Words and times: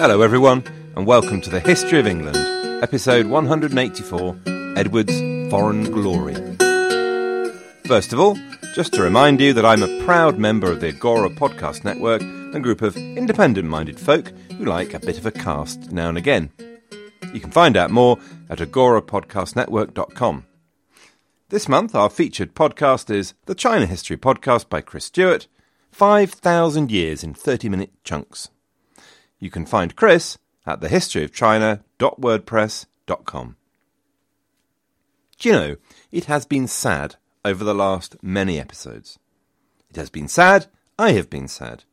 Hello, 0.00 0.22
everyone, 0.22 0.64
and 0.96 1.06
welcome 1.06 1.42
to 1.42 1.50
the 1.50 1.60
History 1.60 2.00
of 2.00 2.06
England, 2.06 2.34
episode 2.82 3.26
184 3.26 4.34
Edward's 4.74 5.20
Foreign 5.50 5.84
Glory. 5.92 6.36
First 7.84 8.14
of 8.14 8.18
all, 8.18 8.34
just 8.74 8.94
to 8.94 9.02
remind 9.02 9.42
you 9.42 9.52
that 9.52 9.66
I'm 9.66 9.82
a 9.82 10.04
proud 10.06 10.38
member 10.38 10.72
of 10.72 10.80
the 10.80 10.88
Agora 10.88 11.28
Podcast 11.28 11.84
Network, 11.84 12.22
a 12.22 12.60
group 12.60 12.80
of 12.80 12.96
independent 12.96 13.68
minded 13.68 14.00
folk 14.00 14.32
who 14.56 14.64
like 14.64 14.94
a 14.94 15.00
bit 15.00 15.18
of 15.18 15.26
a 15.26 15.30
cast 15.30 15.92
now 15.92 16.08
and 16.08 16.16
again. 16.16 16.50
You 17.34 17.40
can 17.40 17.50
find 17.50 17.76
out 17.76 17.90
more 17.90 18.18
at 18.48 18.60
agorapodcastnetwork.com. 18.60 20.46
This 21.50 21.68
month, 21.68 21.94
our 21.94 22.08
featured 22.08 22.54
podcast 22.54 23.14
is 23.14 23.34
the 23.44 23.54
China 23.54 23.84
History 23.84 24.16
Podcast 24.16 24.70
by 24.70 24.80
Chris 24.80 25.04
Stewart 25.04 25.46
5,000 25.92 26.90
Years 26.90 27.22
in 27.22 27.34
30 27.34 27.68
Minute 27.68 27.92
Chunks. 28.02 28.48
You 29.40 29.50
can 29.50 29.66
find 29.66 29.96
Chris 29.96 30.38
at 30.66 30.80
thehistoryofchina.wordpress.com. 30.80 33.56
Do 35.38 35.48
you 35.48 35.54
know, 35.54 35.76
it 36.12 36.26
has 36.26 36.44
been 36.44 36.68
sad 36.68 37.16
over 37.44 37.64
the 37.64 37.74
last 37.74 38.22
many 38.22 38.60
episodes. 38.60 39.18
It 39.88 39.96
has 39.96 40.10
been 40.10 40.28
sad, 40.28 40.66
I 40.98 41.12
have 41.12 41.30
been 41.30 41.48
sad, 41.48 41.84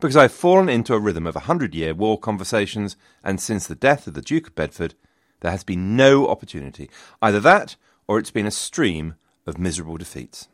because 0.00 0.16
I've 0.16 0.32
fallen 0.32 0.68
into 0.68 0.94
a 0.94 0.98
rhythm 0.98 1.24
of 1.26 1.36
a 1.36 1.40
hundred 1.40 1.76
year 1.76 1.94
war 1.94 2.18
conversations, 2.18 2.96
and 3.22 3.40
since 3.40 3.68
the 3.68 3.76
death 3.76 4.08
of 4.08 4.14
the 4.14 4.20
Duke 4.20 4.48
of 4.48 4.56
Bedford, 4.56 4.96
there 5.40 5.52
has 5.52 5.62
been 5.62 5.94
no 5.96 6.26
opportunity. 6.26 6.90
Either 7.22 7.38
that, 7.38 7.76
or 8.08 8.18
it's 8.18 8.32
been 8.32 8.46
a 8.46 8.50
stream 8.50 9.14
of 9.46 9.58
miserable 9.58 9.96
defeats. 9.96 10.48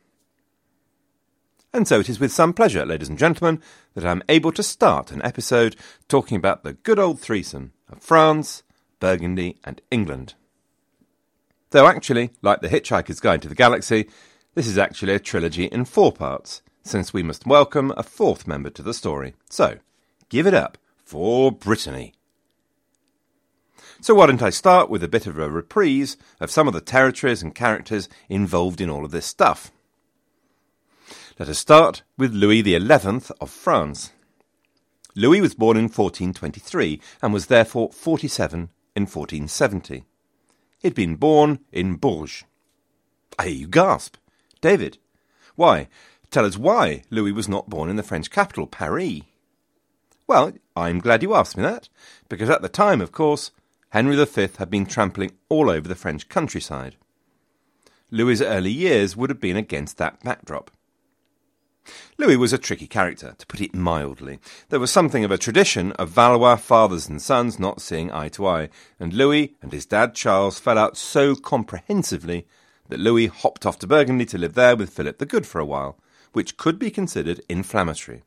And 1.75 1.89
so 1.89 1.99
it 1.99 2.09
is 2.09 2.21
with 2.21 2.31
some 2.31 2.53
pleasure, 2.53 2.87
ladies 2.87 3.09
and 3.09 3.19
gentlemen, 3.19 3.61
that 3.95 4.07
I 4.07 4.13
am 4.13 4.23
able 4.29 4.53
to 4.53 4.63
start 4.63 5.11
an 5.11 5.21
episode 5.23 5.75
talking 6.07 6.37
about 6.37 6.63
the 6.63 6.75
good 6.75 7.01
old 7.01 7.19
threesome 7.19 7.73
of 7.89 8.01
France, 8.01 8.63
Burgundy, 9.01 9.59
and 9.65 9.81
England. 9.91 10.35
Though 11.71 11.89
actually, 11.89 12.31
like 12.43 12.61
The 12.61 12.69
Hitchhiker's 12.69 13.19
Guide 13.19 13.43
to 13.43 13.49
the 13.49 13.57
Galaxy, 13.57 14.09
this 14.55 14.69
is 14.69 14.79
actually 14.79 15.15
a 15.15 15.19
trilogy 15.19 15.65
in 15.65 15.85
four 15.85 16.13
parts, 16.13 16.63
since 16.85 17.13
we 17.13 17.25
must 17.25 17.45
welcome 17.45 17.93
a 17.97 18.05
fourth 18.05 18.47
member 18.47 18.71
to 18.71 18.83
the 18.83 18.95
story. 18.95 19.35
So, 19.51 19.79
give 20.29 20.47
it 20.47 20.55
up 20.55 20.79
for 21.03 21.51
Brittany. 21.51 22.15
So 24.01 24.15
why 24.15 24.27
don't 24.27 24.43
I 24.43 24.51
start 24.51 24.89
with 24.89 25.03
a 25.03 25.09
bit 25.09 25.27
of 25.27 25.39
a 25.39 25.51
reprise 25.51 26.17
of 26.39 26.53
some 26.53 26.69
of 26.69 26.75
the 26.75 26.81
territories 26.81 27.43
and 27.43 27.53
characters 27.53 28.09
involved 28.29 28.81
in 28.81 28.91
all 28.91 29.05
of 29.05 29.11
this 29.11 29.27
stuff. 29.27 29.73
Let 31.37 31.49
us 31.49 31.59
start 31.59 32.05
with 32.17 32.33
Louis 32.33 32.63
XI 32.63 32.77
of 32.79 33.51
France. 33.51 34.13
Louis 35.17 35.41
was 35.41 35.57
born 35.57 35.77
in 35.77 35.85
1423 35.85 37.01
and 37.23 37.33
was 37.33 37.47
therefore 37.47 37.91
47 37.91 38.71
in 38.95 39.03
1470. 39.03 40.05
He'd 40.79 40.95
been 40.95 41.17
born 41.17 41.59
in 41.73 41.97
Bourges. 41.97 42.45
I 43.37 43.47
hear 43.47 43.55
you 43.55 43.67
gasp. 43.67 44.17
David, 44.61 44.99
why? 45.57 45.89
Tell 46.31 46.45
us 46.45 46.57
why 46.57 47.03
Louis 47.11 47.33
was 47.33 47.49
not 47.49 47.69
born 47.69 47.91
in 47.91 47.97
the 47.97 48.05
French 48.05 48.31
capital, 48.31 48.69
Paris. 48.69 49.23
Well, 50.29 50.53
I'm 50.77 51.01
glad 51.01 51.25
you 51.25 51.35
asked 51.35 51.57
me 51.57 51.65
that, 51.65 51.89
because 52.29 52.49
at 52.49 52.63
the 52.63 52.69
time, 52.69 53.01
of 53.01 53.11
course, 53.11 53.51
Henry 53.91 54.15
V 54.25 54.49
had 54.59 54.71
been 54.71 54.87
trampling 54.87 55.33
all 55.49 55.69
over 55.69 55.89
the 55.89 55.97
French 55.97 56.29
countryside. 56.29 56.95
Louis's 58.13 58.47
early 58.47 58.71
years 58.71 59.17
would 59.17 59.31
have 59.31 59.41
been 59.41 59.57
against 59.57 59.99
that 59.99 60.23
backdrop. 60.23 60.71
Louis 62.17 62.37
was 62.37 62.53
a 62.53 62.59
tricky 62.59 62.87
character, 62.87 63.35
to 63.39 63.47
put 63.47 63.61
it 63.61 63.75
mildly. 63.75 64.39
There 64.69 64.81
was 64.81 64.91
something 64.91 65.25
of 65.25 65.31
a 65.31 65.39
tradition 65.39 65.93
of 65.93 66.11
Valois 66.11 66.57
fathers 66.57 67.09
and 67.09 67.21
sons 67.21 67.59
not 67.59 67.81
seeing 67.81 68.11
eye 68.13 68.29
to 68.31 68.47
eye, 68.47 68.71
and 69.01 69.13
Louis 69.13 69.57
and 69.61 69.73
his 69.73 69.85
dad 69.85 70.15
Charles 70.15 70.59
fell 70.59 70.79
out 70.79 70.97
so 70.97 71.35
comprehensively 71.35 72.47
that 72.89 73.01
Louis 73.01 73.27
hopped 73.27 73.67
off 73.67 73.79
to 73.81 73.87
Burgundy 73.87 74.27
to 74.27 74.39
live 74.39 74.55
there 74.55 74.77
with 74.77 74.91
Philip 74.91 75.19
the 75.19 75.27
Good 75.27 75.47
for 75.47 75.61
a 75.61 75.67
while, 75.67 75.99
which 76.33 76.57
could 76.57 76.79
be 76.79 76.91
considered 76.91 77.43
inflammatory. 77.49 78.23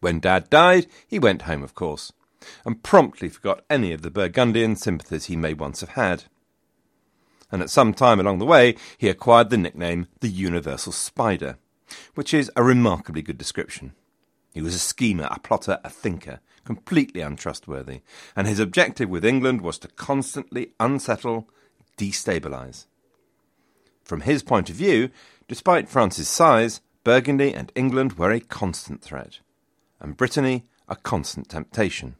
When 0.00 0.20
Dad 0.20 0.48
died, 0.48 0.86
he 1.06 1.18
went 1.18 1.42
home, 1.42 1.62
of 1.62 1.74
course, 1.74 2.12
and 2.64 2.82
promptly 2.82 3.28
forgot 3.28 3.64
any 3.68 3.92
of 3.92 4.00
the 4.00 4.10
Burgundian 4.10 4.76
sympathies 4.76 5.26
he 5.26 5.36
may 5.36 5.52
once 5.52 5.80
have 5.80 5.90
had 5.90 6.24
and 7.50 7.62
at 7.62 7.70
some 7.70 7.92
time 7.92 8.20
along 8.20 8.38
the 8.38 8.46
way 8.46 8.76
he 8.98 9.08
acquired 9.08 9.50
the 9.50 9.56
nickname 9.56 10.06
the 10.20 10.28
Universal 10.28 10.92
Spider, 10.92 11.58
which 12.14 12.34
is 12.34 12.50
a 12.56 12.62
remarkably 12.62 13.22
good 13.22 13.38
description. 13.38 13.92
He 14.52 14.62
was 14.62 14.74
a 14.74 14.78
schemer, 14.78 15.28
a 15.30 15.38
plotter, 15.38 15.78
a 15.84 15.90
thinker, 15.90 16.40
completely 16.64 17.20
untrustworthy, 17.20 18.00
and 18.34 18.46
his 18.46 18.58
objective 18.58 19.08
with 19.08 19.24
England 19.24 19.60
was 19.60 19.78
to 19.78 19.88
constantly 19.88 20.72
unsettle, 20.80 21.48
destabilise. 21.96 22.86
From 24.02 24.22
his 24.22 24.42
point 24.42 24.70
of 24.70 24.76
view, 24.76 25.10
despite 25.46 25.88
France's 25.88 26.28
size, 26.28 26.80
Burgundy 27.04 27.54
and 27.54 27.72
England 27.74 28.14
were 28.14 28.30
a 28.30 28.40
constant 28.40 29.02
threat, 29.02 29.40
and 30.00 30.16
Brittany 30.16 30.64
a 30.88 30.96
constant 30.96 31.48
temptation. 31.48 32.16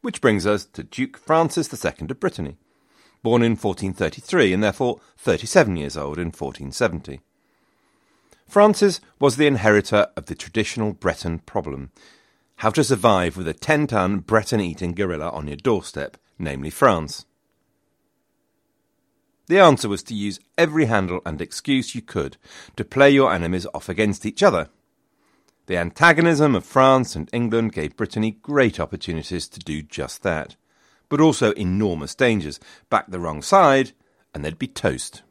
Which 0.00 0.20
brings 0.20 0.46
us 0.46 0.64
to 0.66 0.84
Duke 0.84 1.18
Francis 1.18 1.72
II 1.72 2.06
of 2.08 2.20
Brittany, 2.20 2.56
born 3.22 3.42
in 3.42 3.52
1433 3.52 4.52
and 4.52 4.62
therefore 4.62 5.00
37 5.16 5.76
years 5.76 5.96
old 5.96 6.18
in 6.18 6.26
1470. 6.26 7.20
Francis 8.48 9.00
was 9.20 9.36
the 9.36 9.46
inheritor 9.46 10.08
of 10.16 10.26
the 10.26 10.34
traditional 10.34 10.92
Breton 10.92 11.40
problem 11.40 11.90
how 12.58 12.70
to 12.70 12.82
survive 12.82 13.36
with 13.36 13.46
a 13.46 13.54
10 13.54 13.86
ton 13.86 14.18
Breton 14.18 14.60
eating 14.60 14.92
gorilla 14.92 15.30
on 15.30 15.46
your 15.46 15.56
doorstep, 15.56 16.16
namely 16.38 16.70
France. 16.70 17.24
The 19.46 19.60
answer 19.60 19.88
was 19.88 20.02
to 20.04 20.14
use 20.14 20.40
every 20.58 20.86
handle 20.86 21.20
and 21.24 21.40
excuse 21.40 21.94
you 21.94 22.02
could 22.02 22.36
to 22.76 22.84
play 22.84 23.10
your 23.10 23.32
enemies 23.32 23.66
off 23.72 23.88
against 23.88 24.26
each 24.26 24.42
other. 24.42 24.68
The 25.66 25.76
antagonism 25.76 26.56
of 26.56 26.66
France 26.66 27.14
and 27.14 27.30
England 27.32 27.72
gave 27.72 27.96
Brittany 27.96 28.32
great 28.42 28.80
opportunities 28.80 29.46
to 29.48 29.60
do 29.60 29.80
just 29.80 30.24
that, 30.24 30.56
but 31.08 31.20
also 31.20 31.52
enormous 31.52 32.14
dangers. 32.14 32.58
Back 32.90 33.06
the 33.08 33.20
wrong 33.20 33.40
side, 33.40 33.92
and 34.34 34.44
they'd 34.44 34.58
be 34.58 34.66
toast. 34.66 35.22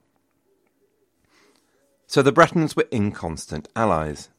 So 2.08 2.22
the 2.22 2.32
Bretons 2.32 2.76
were 2.76 2.88
inconstant 2.90 3.68
allies. 3.76 4.30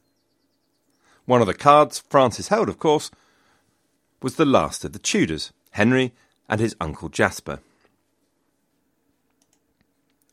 One 1.25 1.41
of 1.41 1.47
the 1.47 1.53
cards 1.53 1.99
Francis 2.09 2.47
held, 2.47 2.67
of 2.67 2.79
course, 2.79 3.11
was 4.21 4.35
the 4.35 4.45
last 4.45 4.83
of 4.83 4.93
the 4.93 4.99
Tudors, 4.99 5.53
Henry 5.71 6.11
and 6.49 6.59
his 6.59 6.75
uncle 6.81 7.09
Jasper. 7.09 7.59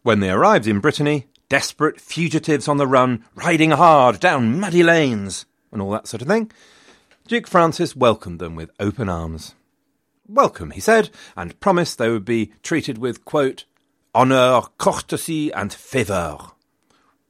When 0.03 0.21
they 0.21 0.31
arrived 0.31 0.67
in 0.67 0.81
Brittany, 0.81 1.27
desperate 1.51 2.01
fugitives 2.01 2.69
on 2.69 2.79
the 2.79 2.87
run, 2.87 3.25
riding 3.35 3.73
hard 3.73 4.19
down 4.19 4.59
muddy 4.59 4.83
lanes, 4.83 5.45
and 5.71 5.83
all 5.83 5.91
that 5.91 6.07
sort 6.07 6.23
of 6.23 6.29
thing, 6.29 6.51
Duke 7.29 7.47
Francis 7.47 7.95
welcomed 7.95 8.39
them 8.39 8.55
with 8.55 8.71
open 8.81 9.09
arms. 9.09 9.55
Welcome, 10.27 10.71
he 10.71 10.81
said, 10.81 11.11
and 11.37 11.59
promised 11.61 11.99
they 11.99 12.09
would 12.09 12.25
be 12.25 12.53
treated 12.63 12.99
with, 12.99 13.25
quote, 13.25 13.65
honour, 14.15 14.63
courtesy, 14.79 15.53
and 15.53 15.73
favour. 15.73 16.39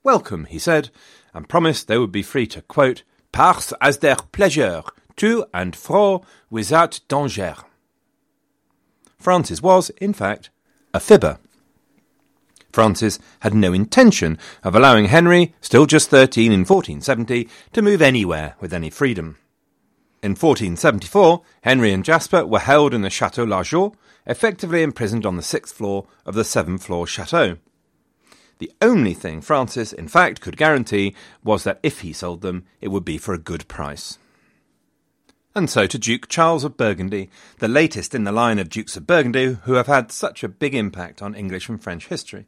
Welcome, 0.06 0.44
he 0.44 0.60
said, 0.60 0.90
and 1.34 1.48
promised 1.48 1.88
they 1.88 1.98
would 1.98 2.12
be 2.12 2.22
free 2.22 2.46
to, 2.46 2.62
quote, 2.62 3.02
pass 3.32 3.72
as 3.80 3.98
their 3.98 4.14
pleasure, 4.14 4.84
to 5.16 5.46
and 5.52 5.74
fro, 5.74 6.22
without 6.48 7.00
danger. 7.08 7.56
Francis 9.18 9.60
was, 9.60 9.90
in 10.00 10.12
fact, 10.12 10.50
a 10.94 11.00
fibber. 11.00 11.40
Francis 12.72 13.18
had 13.40 13.52
no 13.52 13.72
intention 13.72 14.38
of 14.62 14.76
allowing 14.76 15.06
Henry, 15.06 15.56
still 15.60 15.86
just 15.86 16.08
13 16.08 16.52
in 16.52 16.60
1470, 16.60 17.48
to 17.72 17.82
move 17.82 18.00
anywhere 18.00 18.54
with 18.60 18.72
any 18.72 18.90
freedom. 18.90 19.38
In 20.22 20.36
1474, 20.36 21.42
Henry 21.62 21.92
and 21.92 22.04
Jasper 22.04 22.46
were 22.46 22.60
held 22.60 22.94
in 22.94 23.02
the 23.02 23.10
Chateau 23.10 23.44
Largoët, 23.44 23.96
effectively 24.24 24.84
imprisoned 24.84 25.26
on 25.26 25.34
the 25.34 25.42
sixth 25.42 25.74
floor 25.74 26.06
of 26.24 26.36
the 26.36 26.44
seven 26.44 26.78
floor 26.78 27.08
chateau. 27.08 27.56
The 28.58 28.72
only 28.80 29.12
thing 29.12 29.40
Francis, 29.40 29.92
in 29.92 30.08
fact, 30.08 30.40
could 30.40 30.56
guarantee 30.56 31.14
was 31.44 31.64
that 31.64 31.80
if 31.82 32.00
he 32.00 32.12
sold 32.12 32.40
them, 32.40 32.64
it 32.80 32.88
would 32.88 33.04
be 33.04 33.18
for 33.18 33.34
a 33.34 33.38
good 33.38 33.68
price. 33.68 34.18
And 35.54 35.70
so 35.70 35.86
to 35.86 35.98
Duke 35.98 36.28
Charles 36.28 36.64
of 36.64 36.76
Burgundy, 36.76 37.30
the 37.58 37.68
latest 37.68 38.14
in 38.14 38.24
the 38.24 38.32
line 38.32 38.58
of 38.58 38.68
Dukes 38.68 38.96
of 38.96 39.06
Burgundy 39.06 39.56
who 39.64 39.74
have 39.74 39.86
had 39.86 40.12
such 40.12 40.44
a 40.44 40.48
big 40.48 40.74
impact 40.74 41.22
on 41.22 41.34
English 41.34 41.68
and 41.68 41.82
French 41.82 42.08
history. 42.08 42.46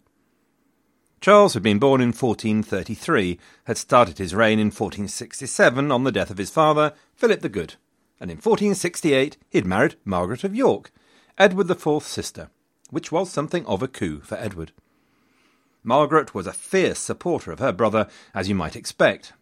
Charles 1.21 1.55
had 1.55 1.63
been 1.63 1.79
born 1.79 2.01
in 2.01 2.09
1433, 2.09 3.39
had 3.65 3.77
started 3.77 4.19
his 4.19 4.35
reign 4.35 4.59
in 4.59 4.67
1467 4.67 5.91
on 5.91 6.05
the 6.05 6.13
death 6.13 6.31
of 6.31 6.39
his 6.39 6.51
father, 6.51 6.93
Philip 7.15 7.41
the 7.41 7.49
Good, 7.49 7.75
and 8.21 8.31
in 8.31 8.37
1468 8.37 9.37
he 9.49 9.59
had 9.59 9.67
married 9.67 9.97
Margaret 10.05 10.45
of 10.45 10.55
York, 10.55 10.93
Edward 11.37 11.71
IV's 11.71 12.07
sister, 12.07 12.51
which 12.91 13.11
was 13.11 13.31
something 13.31 13.67
of 13.67 13.83
a 13.83 13.89
coup 13.89 14.21
for 14.21 14.37
Edward. 14.37 14.73
Margaret 15.89 16.35
was 16.35 16.47
a 16.47 16.53
fierce 16.53 16.99
supporter 16.99 17.51
of 17.51 17.61
her 17.61 17.73
brother, 17.73 18.09
as 18.35 18.47
you 18.47 18.55
might 18.55 18.77
expect. 18.77 19.33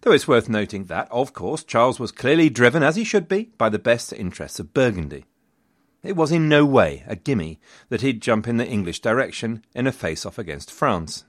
Though 0.00 0.12
it's 0.12 0.26
worth 0.26 0.48
noting 0.48 0.86
that, 0.86 1.08
of 1.10 1.34
course, 1.34 1.62
Charles 1.62 2.00
was 2.00 2.10
clearly 2.10 2.48
driven, 2.48 2.82
as 2.82 2.96
he 2.96 3.04
should 3.04 3.28
be, 3.28 3.50
by 3.58 3.68
the 3.68 3.78
best 3.78 4.14
interests 4.14 4.58
of 4.58 4.72
Burgundy. 4.72 5.26
It 6.02 6.16
was 6.16 6.32
in 6.32 6.48
no 6.48 6.64
way 6.64 7.04
a 7.06 7.16
gimme 7.16 7.60
that 7.90 8.00
he'd 8.00 8.22
jump 8.22 8.48
in 8.48 8.56
the 8.56 8.66
English 8.66 9.00
direction 9.00 9.62
in 9.74 9.86
a 9.86 9.92
face 9.92 10.24
off 10.24 10.38
against 10.38 10.70
France. 10.70 11.26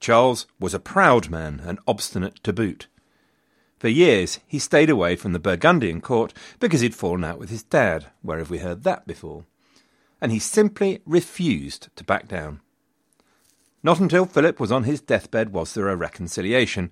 Charles 0.00 0.48
was 0.58 0.74
a 0.74 0.80
proud 0.80 1.30
man 1.30 1.62
and 1.64 1.78
obstinate 1.86 2.42
to 2.42 2.52
boot. 2.52 2.88
For 3.78 3.86
years 3.86 4.40
he 4.48 4.58
stayed 4.58 4.90
away 4.90 5.14
from 5.14 5.34
the 5.34 5.38
Burgundian 5.38 6.00
court 6.00 6.34
because 6.58 6.80
he'd 6.80 6.96
fallen 6.96 7.22
out 7.22 7.38
with 7.38 7.50
his 7.50 7.62
dad. 7.62 8.06
Where 8.22 8.38
have 8.38 8.50
we 8.50 8.58
heard 8.58 8.82
that 8.82 9.06
before? 9.06 9.44
And 10.20 10.32
he 10.32 10.38
simply 10.38 11.00
refused 11.06 11.88
to 11.96 12.04
back 12.04 12.28
down. 12.28 12.60
Not 13.82 14.00
until 14.00 14.26
Philip 14.26 14.60
was 14.60 14.70
on 14.70 14.84
his 14.84 15.00
deathbed 15.00 15.52
was 15.52 15.72
there 15.72 15.88
a 15.88 15.96
reconciliation, 15.96 16.90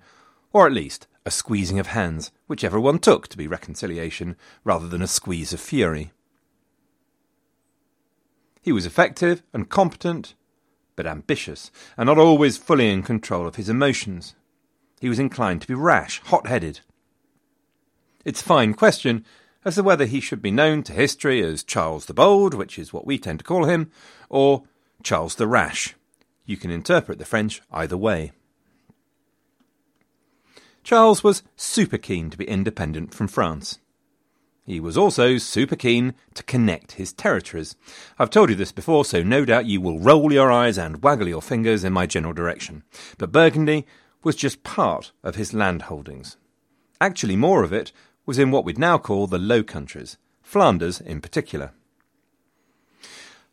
or 0.51 0.65
at 0.65 0.73
least 0.73 1.07
a 1.25 1.31
squeezing 1.31 1.77
of 1.77 1.87
hands, 1.87 2.31
whichever 2.47 2.79
one 2.79 2.97
took 2.97 3.27
to 3.27 3.37
be 3.37 3.47
reconciliation, 3.47 4.35
rather 4.63 4.87
than 4.87 5.01
a 5.01 5.07
squeeze 5.07 5.53
of 5.53 5.59
fury. 5.59 6.11
He 8.61 8.71
was 8.71 8.85
effective 8.85 9.43
and 9.53 9.69
competent, 9.69 10.33
but 10.95 11.05
ambitious, 11.05 11.71
and 11.97 12.07
not 12.07 12.17
always 12.17 12.57
fully 12.57 12.89
in 12.89 13.03
control 13.03 13.47
of 13.47 13.55
his 13.55 13.69
emotions. 13.69 14.35
He 14.99 15.07
was 15.07 15.19
inclined 15.19 15.61
to 15.61 15.67
be 15.67 15.75
rash, 15.75 16.19
hot 16.25 16.47
headed. 16.47 16.81
It's 18.25 18.41
a 18.41 18.45
fine 18.45 18.73
question 18.73 19.23
as 19.65 19.75
to 19.75 19.83
whether 19.83 20.05
he 20.05 20.19
should 20.19 20.41
be 20.41 20.51
known 20.51 20.83
to 20.83 20.93
history 20.93 21.41
as 21.43 21.63
Charles 21.63 22.05
the 22.05 22.13
Bold, 22.13 22.53
which 22.53 22.79
is 22.79 22.93
what 22.93 23.05
we 23.05 23.17
tend 23.17 23.39
to 23.39 23.45
call 23.45 23.65
him, 23.65 23.91
or 24.29 24.63
Charles 25.03 25.35
the 25.35 25.47
Rash. 25.47 25.95
You 26.45 26.57
can 26.57 26.71
interpret 26.71 27.19
the 27.19 27.25
French 27.25 27.61
either 27.71 27.97
way. 27.97 28.31
Charles 30.83 31.23
was 31.23 31.43
super 31.55 31.97
keen 31.97 32.29
to 32.29 32.37
be 32.37 32.47
independent 32.47 33.13
from 33.13 33.27
France. 33.27 33.79
He 34.65 34.79
was 34.79 34.97
also 34.97 35.37
super 35.37 35.75
keen 35.75 36.13
to 36.35 36.43
connect 36.43 36.93
his 36.93 37.11
territories. 37.11 37.75
I've 38.17 38.29
told 38.29 38.49
you 38.49 38.55
this 38.55 38.71
before, 38.71 39.03
so 39.03 39.23
no 39.23 39.43
doubt 39.43 39.65
you 39.65 39.81
will 39.81 39.99
roll 39.99 40.31
your 40.31 40.51
eyes 40.51 40.77
and 40.77 41.03
waggle 41.03 41.27
your 41.27 41.41
fingers 41.41 41.83
in 41.83 41.91
my 41.91 42.05
general 42.05 42.33
direction. 42.33 42.83
But 43.17 43.31
Burgundy 43.31 43.85
was 44.23 44.35
just 44.35 44.63
part 44.63 45.11
of 45.23 45.35
his 45.35 45.53
land 45.53 45.83
holdings. 45.83 46.37
Actually, 47.01 47.35
more 47.35 47.63
of 47.63 47.73
it 47.73 47.91
was 48.25 48.39
in 48.39 48.51
what 48.51 48.65
we'd 48.65 48.77
now 48.77 48.97
call 48.97 49.27
the 49.27 49.37
Low 49.37 49.63
Countries, 49.63 50.17
Flanders 50.41 51.01
in 51.01 51.21
particular. 51.21 51.71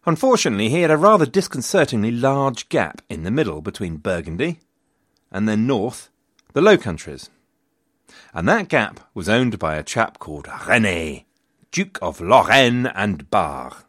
Unfortunately, 0.04 0.68
he 0.68 0.82
had 0.82 0.90
a 0.90 0.96
rather 0.96 1.26
disconcertingly 1.26 2.12
large 2.12 2.68
gap 2.68 3.02
in 3.08 3.24
the 3.24 3.30
middle 3.30 3.60
between 3.60 3.96
Burgundy 3.96 4.60
and 5.30 5.48
then 5.48 5.66
north, 5.66 6.10
the 6.52 6.60
Low 6.60 6.76
Countries 6.76 7.30
and 8.36 8.48
that 8.48 8.68
gap 8.68 9.00
was 9.14 9.28
owned 9.28 9.58
by 9.58 9.76
a 9.76 9.82
chap 9.82 10.18
called 10.18 10.44
René, 10.44 11.24
Duke 11.70 11.98
of 12.02 12.20
Lorraine 12.20 12.86
and 12.86 13.30
Bar. 13.30 13.84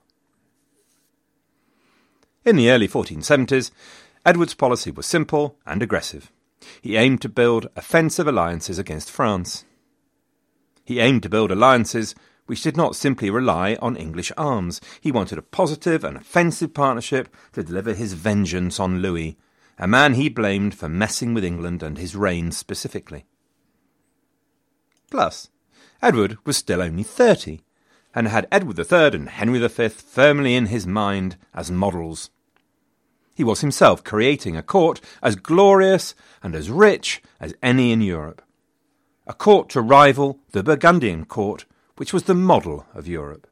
In 2.46 2.56
the 2.56 2.70
early 2.72 2.88
1470s, 2.88 3.72
Edward's 4.26 4.54
policy 4.54 4.92
was 4.92 5.06
simple 5.06 5.58
and 5.66 5.84
aggressive. 5.84 6.32
He 6.82 6.96
aimed 6.96 7.22
to 7.22 7.30
build 7.30 7.68
offensive 7.76 8.28
alliances 8.28 8.80
against 8.80 9.12
France. 9.12 9.66
He 10.88 11.02
aimed 11.02 11.24
to 11.24 11.30
build 11.30 11.52
alliances 11.52 12.16
which 12.46 12.64
did 12.64 12.78
not 12.78 12.96
simply 12.96 13.30
rely 13.30 13.78
on 13.82 13.98
English 13.98 14.32
arms. 14.38 14.80
He 15.02 15.12
wanted 15.12 15.38
a 15.38 15.42
positive 15.42 16.06
and 16.06 16.16
offensive 16.16 16.74
partnership 16.74 17.28
to 17.52 17.62
deliver 17.62 17.94
his 17.94 18.14
vengeance 18.14 18.80
on 18.80 19.02
Louis, 19.02 19.38
a 19.78 19.86
man 19.86 20.14
he 20.14 20.30
blamed 20.30 20.76
for 20.76 20.88
messing 20.88 21.34
with 21.34 21.44
England 21.44 21.84
and 21.84 21.98
his 21.98 22.16
reign 22.16 22.54
specifically. 22.54 23.26
Plus, 25.12 25.50
Edward 26.02 26.38
was 26.46 26.56
still 26.56 26.82
only 26.82 27.04
thirty, 27.04 27.64
and 28.16 28.30
had 28.30 28.48
Edward 28.50 28.80
III 28.80 29.20
and 29.20 29.28
Henry 29.28 29.60
V 29.60 29.90
firmly 29.90 30.56
in 30.56 30.68
his 30.68 30.88
mind 30.88 31.36
as 31.54 31.70
models. 31.70 32.30
He 33.36 33.44
was 33.44 33.60
himself 33.60 34.06
creating 34.06 34.56
a 34.56 34.64
court 34.64 35.02
as 35.22 35.36
glorious 35.36 36.16
and 36.42 36.56
as 36.56 36.70
rich 36.70 37.22
as 37.42 37.54
any 37.62 37.92
in 37.92 38.00
Europe. 38.00 38.42
A 39.28 39.34
court 39.34 39.70
to 39.70 39.82
rival 39.82 40.40
the 40.52 40.64
Burgundian 40.64 41.26
court, 41.26 41.66
which 41.98 42.14
was 42.14 42.24
the 42.24 42.34
model 42.34 42.86
of 42.96 43.08
Europe. 43.08 43.48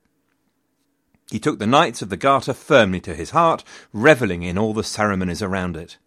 He 1.29 1.39
took 1.39 1.59
the 1.59 1.67
Knights 1.67 2.01
of 2.01 2.09
the 2.09 2.17
Garter 2.17 2.53
firmly 2.53 3.01
to 3.01 3.15
his 3.15 3.31
heart, 3.31 3.63
revelling 3.91 4.43
in 4.43 4.57
all 4.57 4.73
the 4.73 4.83
ceremonies 4.83 5.41
around 5.41 5.75
it. 5.75 5.97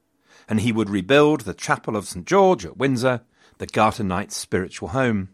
And 0.48 0.60
he 0.60 0.72
would 0.72 0.88
rebuild 0.88 1.42
the 1.42 1.54
chapel 1.54 1.96
of 1.96 2.06
St. 2.06 2.26
George 2.26 2.64
at 2.64 2.76
Windsor, 2.76 3.20
the 3.58 3.66
Garter 3.66 4.04
Knights' 4.04 4.36
spiritual 4.36 4.88
home 4.88 5.30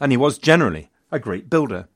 and 0.00 0.12
he 0.12 0.16
was 0.16 0.38
generally 0.38 0.90
a 1.10 1.18
great 1.18 1.48
builder, 1.48 1.88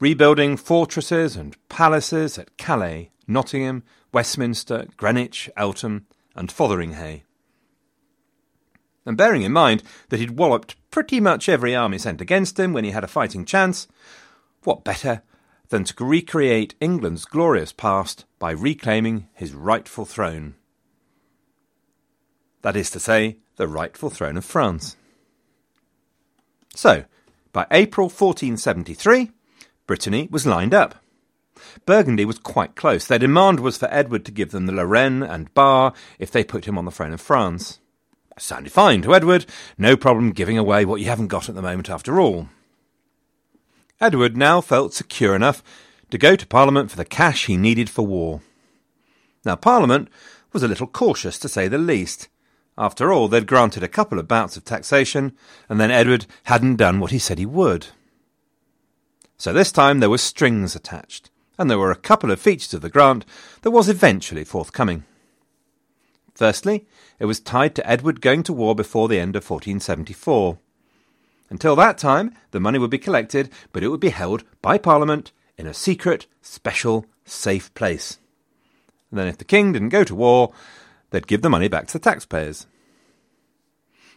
rebuilding 0.00 0.56
fortresses 0.56 1.36
and 1.36 1.56
palaces 1.68 2.38
at 2.38 2.56
Calais, 2.56 3.10
Nottingham, 3.26 3.82
Westminster, 4.12 4.86
Greenwich, 4.96 5.48
Eltham, 5.56 6.06
and 6.34 6.50
Fotheringhay. 6.50 7.22
And 9.06 9.16
bearing 9.16 9.42
in 9.42 9.52
mind 9.52 9.82
that 10.08 10.20
he'd 10.20 10.38
walloped 10.38 10.76
pretty 10.90 11.20
much 11.20 11.48
every 11.48 11.74
army 11.74 11.98
sent 11.98 12.20
against 12.20 12.58
him 12.58 12.72
when 12.72 12.84
he 12.84 12.90
had 12.90 13.04
a 13.04 13.08
fighting 13.08 13.44
chance, 13.44 13.86
what 14.62 14.84
better 14.84 15.22
than 15.68 15.84
to 15.84 16.04
recreate 16.04 16.74
England's 16.80 17.24
glorious 17.24 17.72
past 17.72 18.24
by 18.38 18.50
reclaiming 18.50 19.28
his 19.34 19.52
rightful 19.52 20.04
throne? 20.04 20.54
That 22.62 22.76
is 22.76 22.90
to 22.90 23.00
say, 23.00 23.36
the 23.56 23.68
rightful 23.68 24.10
throne 24.10 24.36
of 24.36 24.44
France. 24.44 24.96
So, 26.74 27.04
by 27.52 27.66
April 27.70 28.06
1473, 28.06 29.30
Brittany 29.86 30.28
was 30.30 30.46
lined 30.46 30.74
up. 30.74 30.96
Burgundy 31.86 32.24
was 32.24 32.38
quite 32.38 32.74
close. 32.74 33.06
Their 33.06 33.18
demand 33.18 33.60
was 33.60 33.76
for 33.76 33.88
Edward 33.92 34.24
to 34.24 34.32
give 34.32 34.50
them 34.50 34.66
the 34.66 34.72
Lorraine 34.72 35.22
and 35.22 35.52
Bar 35.54 35.92
if 36.18 36.30
they 36.30 36.42
put 36.42 36.66
him 36.66 36.76
on 36.78 36.84
the 36.84 36.90
throne 36.90 37.12
of 37.12 37.20
France. 37.20 37.80
Sounded 38.38 38.72
fine 38.72 39.02
to 39.02 39.14
Edward. 39.14 39.46
No 39.78 39.96
problem 39.96 40.32
giving 40.32 40.58
away 40.58 40.84
what 40.84 41.00
you 41.00 41.06
haven't 41.06 41.28
got 41.28 41.48
at 41.48 41.54
the 41.54 41.62
moment 41.62 41.88
after 41.88 42.20
all. 42.20 42.48
Edward 44.00 44.36
now 44.36 44.60
felt 44.60 44.92
secure 44.92 45.36
enough 45.36 45.62
to 46.10 46.18
go 46.18 46.34
to 46.34 46.46
Parliament 46.46 46.90
for 46.90 46.96
the 46.96 47.04
cash 47.04 47.46
he 47.46 47.56
needed 47.56 47.88
for 47.88 48.06
war. 48.06 48.40
Now, 49.44 49.56
Parliament 49.56 50.08
was 50.52 50.62
a 50.62 50.68
little 50.68 50.86
cautious, 50.86 51.38
to 51.38 51.48
say 51.48 51.68
the 51.68 51.78
least. 51.78 52.28
After 52.76 53.12
all, 53.12 53.28
they'd 53.28 53.46
granted 53.46 53.82
a 53.82 53.88
couple 53.88 54.18
of 54.18 54.26
bouts 54.26 54.56
of 54.56 54.64
taxation, 54.64 55.36
and 55.68 55.80
then 55.80 55.92
Edward 55.92 56.26
hadn't 56.44 56.76
done 56.76 56.98
what 56.98 57.12
he 57.12 57.18
said 57.18 57.38
he 57.38 57.46
would. 57.46 57.88
So 59.36 59.52
this 59.52 59.70
time 59.70 60.00
there 60.00 60.10
were 60.10 60.18
strings 60.18 60.74
attached, 60.74 61.30
and 61.56 61.70
there 61.70 61.78
were 61.78 61.92
a 61.92 61.96
couple 61.96 62.30
of 62.30 62.40
features 62.40 62.74
of 62.74 62.80
the 62.80 62.90
grant 62.90 63.24
that 63.62 63.70
was 63.70 63.88
eventually 63.88 64.44
forthcoming. 64.44 65.04
Firstly, 66.34 66.86
it 67.18 67.26
was 67.26 67.40
tied 67.40 67.74
to 67.76 67.88
Edward 67.88 68.20
going 68.20 68.42
to 68.44 68.52
war 68.52 68.74
before 68.74 69.08
the 69.08 69.20
end 69.20 69.36
of 69.36 69.48
1474. 69.48 70.58
Until 71.50 71.76
that 71.76 71.98
time, 71.98 72.34
the 72.50 72.60
money 72.60 72.78
would 72.78 72.90
be 72.90 72.98
collected, 72.98 73.50
but 73.72 73.82
it 73.82 73.88
would 73.88 74.00
be 74.00 74.08
held 74.08 74.44
by 74.60 74.78
Parliament 74.78 75.30
in 75.56 75.66
a 75.66 75.74
secret, 75.74 76.26
special, 76.42 77.06
safe 77.24 77.72
place. 77.74 78.18
And 79.10 79.18
then 79.20 79.28
if 79.28 79.38
the 79.38 79.44
king 79.44 79.72
didn't 79.72 79.90
go 79.90 80.02
to 80.02 80.14
war, 80.14 80.52
they'd 81.10 81.28
give 81.28 81.42
the 81.42 81.50
money 81.50 81.68
back 81.68 81.86
to 81.86 81.92
the 81.92 81.98
taxpayers. 81.98 82.66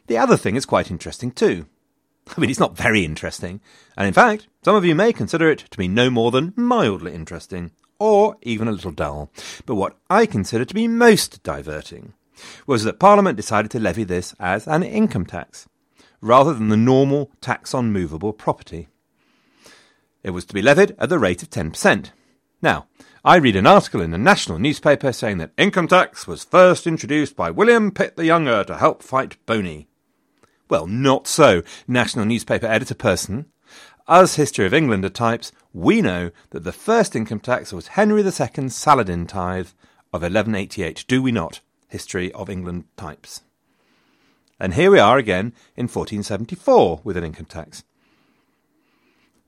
The 0.08 0.18
other 0.18 0.38
thing 0.38 0.56
is 0.56 0.66
quite 0.66 0.90
interesting 0.90 1.32
too. 1.32 1.68
I 2.36 2.42
mean, 2.42 2.50
it's 2.50 2.60
not 2.60 2.76
very 2.76 3.06
interesting, 3.06 3.62
and 3.96 4.08
in 4.08 4.14
fact, 4.14 4.48
some 4.64 4.76
of 4.76 4.84
you 4.84 4.96
may 4.96 5.14
consider 5.14 5.50
it 5.50 5.60
to 5.70 5.78
be 5.78 5.88
no 5.88 6.10
more 6.10 6.32
than 6.32 6.54
mildly 6.56 7.14
interesting, 7.14 7.72
or 8.00 8.38
even 8.42 8.68
a 8.68 8.72
little 8.72 8.92
dull. 8.92 9.30
But 9.66 9.76
what 9.76 9.98
I 10.10 10.26
consider 10.26 10.66
to 10.66 10.74
be 10.74 10.88
most 10.88 11.44
diverting 11.44 12.14
was 12.66 12.84
that 12.84 13.00
Parliament 13.00 13.36
decided 13.36 13.72
to 13.72 13.80
levy 13.80 14.04
this 14.04 14.36
as 14.40 14.68
an 14.68 14.84
income 14.84 15.26
tax, 15.26 15.68
rather 16.22 16.54
than 16.54 16.70
the 16.70 16.78
normal 16.78 17.32
tax 17.42 17.74
on 17.74 17.92
movable 17.92 18.34
property. 18.34 18.88
It 20.24 20.32
was 20.32 20.46
to 20.46 20.54
be 20.54 20.62
levied 20.62 20.96
at 21.00 21.10
the 21.10 21.20
rate 21.20 21.42
of 21.42 21.50
10%. 21.50 22.12
Now, 22.62 22.88
I 23.24 23.38
read 23.38 23.56
an 23.56 23.68
article 23.68 24.02
in 24.02 24.14
a 24.14 24.18
national 24.18 24.60
newspaper 24.60 25.12
saying 25.12 25.38
that 25.40 25.52
income 25.58 25.88
tax 25.88 26.28
was 26.28 26.44
first 26.44 26.88
introduced 26.88 27.36
by 27.36 27.52
William 27.52 27.92
Pitt 27.92 28.16
the 28.16 28.26
Younger 28.26 28.64
to 28.64 28.78
help 28.78 29.04
fight 29.04 29.38
Boney. 29.46 29.88
Well, 30.70 30.88
not 30.88 31.28
so, 31.28 31.64
national 31.88 32.26
newspaper 32.26 32.66
editor 32.66 32.96
person. 32.96 33.46
Us 34.08 34.36
History 34.36 34.66
of 34.66 34.74
Englander 34.74 35.10
types, 35.10 35.52
we 35.74 36.02
know 36.02 36.32
that 36.52 36.64
the 36.64 36.72
first 36.72 37.14
income 37.14 37.42
tax 37.42 37.74
was 37.74 37.88
Henry 37.88 38.22
II's 38.22 38.74
Saladin 38.74 39.28
tithe 39.28 39.68
of 40.14 40.22
1188, 40.22 41.04
do 41.10 41.22
we 41.22 41.34
not? 41.34 41.60
History 41.90 42.32
of 42.32 42.50
England 42.50 42.86
types. 42.96 43.42
And 44.62 44.76
here 44.76 44.92
we 44.92 45.00
are 45.00 45.18
again 45.18 45.54
in 45.76 45.88
1474 45.88 47.02
with 47.04 47.18
an 47.18 47.26
income 47.26 47.48
tax. 47.48 47.84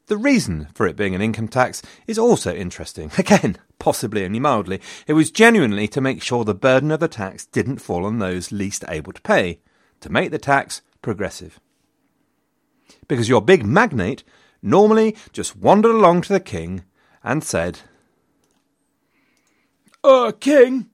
The 0.08 0.18
reason 0.18 0.68
for 0.74 0.86
it 0.86 0.98
being 0.98 1.16
an 1.16 1.22
income 1.22 1.48
tax 1.48 1.82
is 2.06 2.20
also 2.20 2.54
interesting. 2.54 3.12
Again, 3.18 3.60
possibly 3.78 4.26
only 4.26 4.40
mildly. 4.40 4.82
It 5.08 5.14
was 5.14 5.30
genuinely 5.30 5.88
to 5.88 6.02
make 6.02 6.22
sure 6.22 6.44
the 6.44 6.56
burden 6.56 6.90
of 6.90 7.00
the 7.00 7.08
tax 7.08 7.46
didn't 7.46 7.78
fall 7.78 8.06
on 8.06 8.18
those 8.18 8.52
least 8.52 8.84
able 8.90 9.14
to 9.14 9.22
pay, 9.22 9.60
to 10.02 10.12
make 10.12 10.32
the 10.32 10.40
tax 10.40 10.82
progressive. 11.04 11.60
Because 13.08 13.30
your 13.30 13.42
big 13.42 13.64
magnate 13.64 14.24
normally 14.62 15.16
just 15.32 15.56
wandered 15.56 15.92
along 15.92 16.22
to 16.22 16.34
the 16.34 16.40
king 16.40 16.84
and 17.24 17.44
said, 17.44 17.80
Uh, 20.04 20.32
king? 20.32 20.90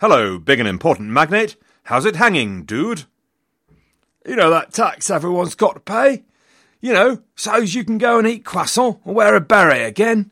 Hello, 0.00 0.38
big 0.38 0.58
and 0.58 0.68
important 0.68 1.10
magnate. 1.10 1.56
How's 1.84 2.04
it 2.04 2.16
hanging, 2.16 2.64
dude? 2.64 3.04
You 4.26 4.36
know 4.36 4.50
that 4.50 4.72
tax 4.72 5.10
everyone's 5.10 5.54
got 5.54 5.74
to 5.74 5.80
pay? 5.80 6.24
You 6.80 6.92
know, 6.92 7.22
so's 7.34 7.74
you 7.74 7.84
can 7.84 7.98
go 7.98 8.18
and 8.18 8.26
eat 8.26 8.44
croissant 8.44 9.00
or 9.04 9.14
wear 9.14 9.34
a 9.34 9.40
beret 9.40 9.86
again. 9.86 10.30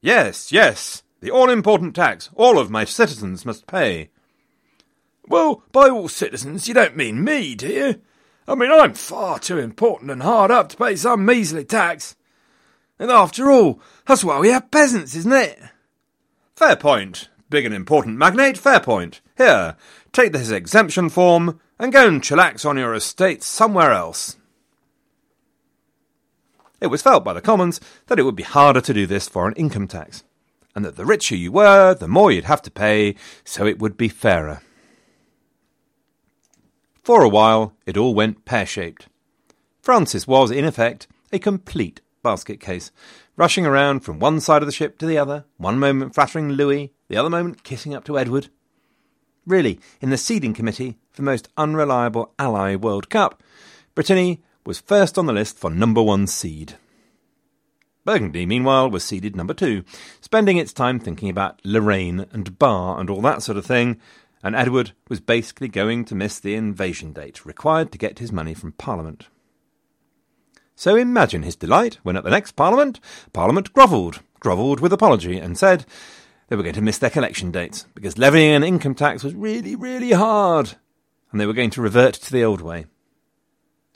Yes, 0.00 0.52
yes, 0.52 1.02
the 1.20 1.30
all 1.30 1.50
important 1.50 1.94
tax 1.94 2.30
all 2.34 2.58
of 2.58 2.70
my 2.70 2.84
citizens 2.84 3.44
must 3.44 3.66
pay. 3.66 4.10
Well, 5.26 5.62
by 5.72 5.88
all 5.88 6.08
citizens, 6.08 6.68
you 6.68 6.74
don't 6.74 6.96
mean 6.96 7.22
me, 7.22 7.54
do 7.54 7.68
you? 7.68 8.00
I 8.48 8.54
mean, 8.54 8.72
I'm 8.72 8.94
far 8.94 9.38
too 9.38 9.58
important 9.58 10.10
and 10.10 10.22
hard 10.22 10.50
up 10.50 10.70
to 10.70 10.76
pay 10.78 10.96
some 10.96 11.26
measly 11.26 11.66
tax. 11.66 12.16
And 12.98 13.10
after 13.10 13.50
all, 13.50 13.80
that's 14.06 14.24
why 14.24 14.38
we 14.40 14.48
have 14.48 14.70
peasants, 14.70 15.14
isn't 15.14 15.32
it? 15.32 15.60
Fair 16.56 16.74
point. 16.74 17.28
Big 17.50 17.66
and 17.66 17.74
important 17.74 18.16
magnate, 18.16 18.56
fair 18.56 18.80
point. 18.80 19.20
Here, 19.36 19.76
take 20.12 20.32
this 20.32 20.50
exemption 20.50 21.10
form 21.10 21.60
and 21.78 21.92
go 21.92 22.08
and 22.08 22.22
chillax 22.22 22.64
on 22.64 22.78
your 22.78 22.94
estate 22.94 23.42
somewhere 23.42 23.92
else. 23.92 24.36
It 26.80 26.86
was 26.86 27.02
felt 27.02 27.24
by 27.24 27.34
the 27.34 27.42
Commons 27.42 27.80
that 28.06 28.18
it 28.18 28.22
would 28.22 28.36
be 28.36 28.44
harder 28.44 28.80
to 28.80 28.94
do 28.94 29.06
this 29.06 29.28
for 29.28 29.46
an 29.46 29.54
income 29.54 29.88
tax, 29.88 30.24
and 30.74 30.84
that 30.84 30.96
the 30.96 31.04
richer 31.04 31.36
you 31.36 31.52
were, 31.52 31.94
the 31.94 32.08
more 32.08 32.32
you'd 32.32 32.44
have 32.44 32.62
to 32.62 32.70
pay, 32.70 33.14
so 33.44 33.66
it 33.66 33.78
would 33.78 33.96
be 33.96 34.08
fairer. 34.08 34.62
For 37.08 37.22
a 37.22 37.28
while, 37.30 37.72
it 37.86 37.96
all 37.96 38.14
went 38.14 38.44
pear 38.44 38.66
shaped. 38.66 39.08
Francis 39.80 40.26
was, 40.26 40.50
in 40.50 40.66
effect, 40.66 41.06
a 41.32 41.38
complete 41.38 42.02
basket 42.22 42.60
case, 42.60 42.92
rushing 43.34 43.64
around 43.64 44.00
from 44.00 44.18
one 44.18 44.40
side 44.40 44.60
of 44.60 44.66
the 44.66 44.72
ship 44.72 44.98
to 44.98 45.06
the 45.06 45.16
other, 45.16 45.46
one 45.56 45.78
moment 45.78 46.14
flattering 46.14 46.50
Louis, 46.50 46.92
the 47.08 47.16
other 47.16 47.30
moment 47.30 47.64
kissing 47.64 47.94
up 47.94 48.04
to 48.04 48.18
Edward. 48.18 48.50
Really, 49.46 49.80
in 50.02 50.10
the 50.10 50.18
seeding 50.18 50.52
committee 50.52 50.98
for 51.10 51.22
most 51.22 51.48
unreliable 51.56 52.34
ally 52.38 52.76
World 52.76 53.08
Cup, 53.08 53.42
Brittany 53.94 54.42
was 54.66 54.78
first 54.78 55.16
on 55.16 55.24
the 55.24 55.32
list 55.32 55.58
for 55.58 55.70
number 55.70 56.02
one 56.02 56.26
seed. 56.26 56.74
Burgundy, 58.04 58.44
meanwhile, 58.44 58.90
was 58.90 59.02
seeded 59.02 59.34
number 59.34 59.54
two, 59.54 59.82
spending 60.20 60.58
its 60.58 60.74
time 60.74 61.00
thinking 61.00 61.30
about 61.30 61.62
Lorraine 61.64 62.26
and 62.32 62.58
Bar 62.58 63.00
and 63.00 63.08
all 63.08 63.22
that 63.22 63.42
sort 63.42 63.56
of 63.56 63.64
thing, 63.64 63.98
and 64.42 64.54
Edward 64.54 64.92
was 65.08 65.20
basically 65.20 65.68
going 65.68 66.04
to 66.06 66.14
miss 66.14 66.38
the 66.38 66.54
invasion 66.54 67.12
date 67.12 67.44
required 67.44 67.92
to 67.92 67.98
get 67.98 68.18
his 68.18 68.32
money 68.32 68.54
from 68.54 68.72
Parliament. 68.72 69.28
So 70.74 70.94
imagine 70.94 71.42
his 71.42 71.56
delight 71.56 71.98
when 72.02 72.16
at 72.16 72.24
the 72.24 72.30
next 72.30 72.52
Parliament, 72.52 73.00
Parliament 73.32 73.72
grovelled, 73.72 74.20
grovelled 74.40 74.80
with 74.80 74.92
apology, 74.92 75.38
and 75.38 75.58
said 75.58 75.84
they 76.48 76.56
were 76.56 76.62
going 76.62 76.74
to 76.74 76.82
miss 76.82 76.98
their 76.98 77.10
collection 77.10 77.50
dates 77.50 77.86
because 77.94 78.18
levying 78.18 78.52
an 78.52 78.62
income 78.62 78.94
tax 78.94 79.24
was 79.24 79.34
really, 79.34 79.74
really 79.74 80.12
hard, 80.12 80.74
and 81.32 81.40
they 81.40 81.46
were 81.46 81.52
going 81.52 81.70
to 81.70 81.82
revert 81.82 82.14
to 82.14 82.32
the 82.32 82.44
old 82.44 82.60
way 82.60 82.86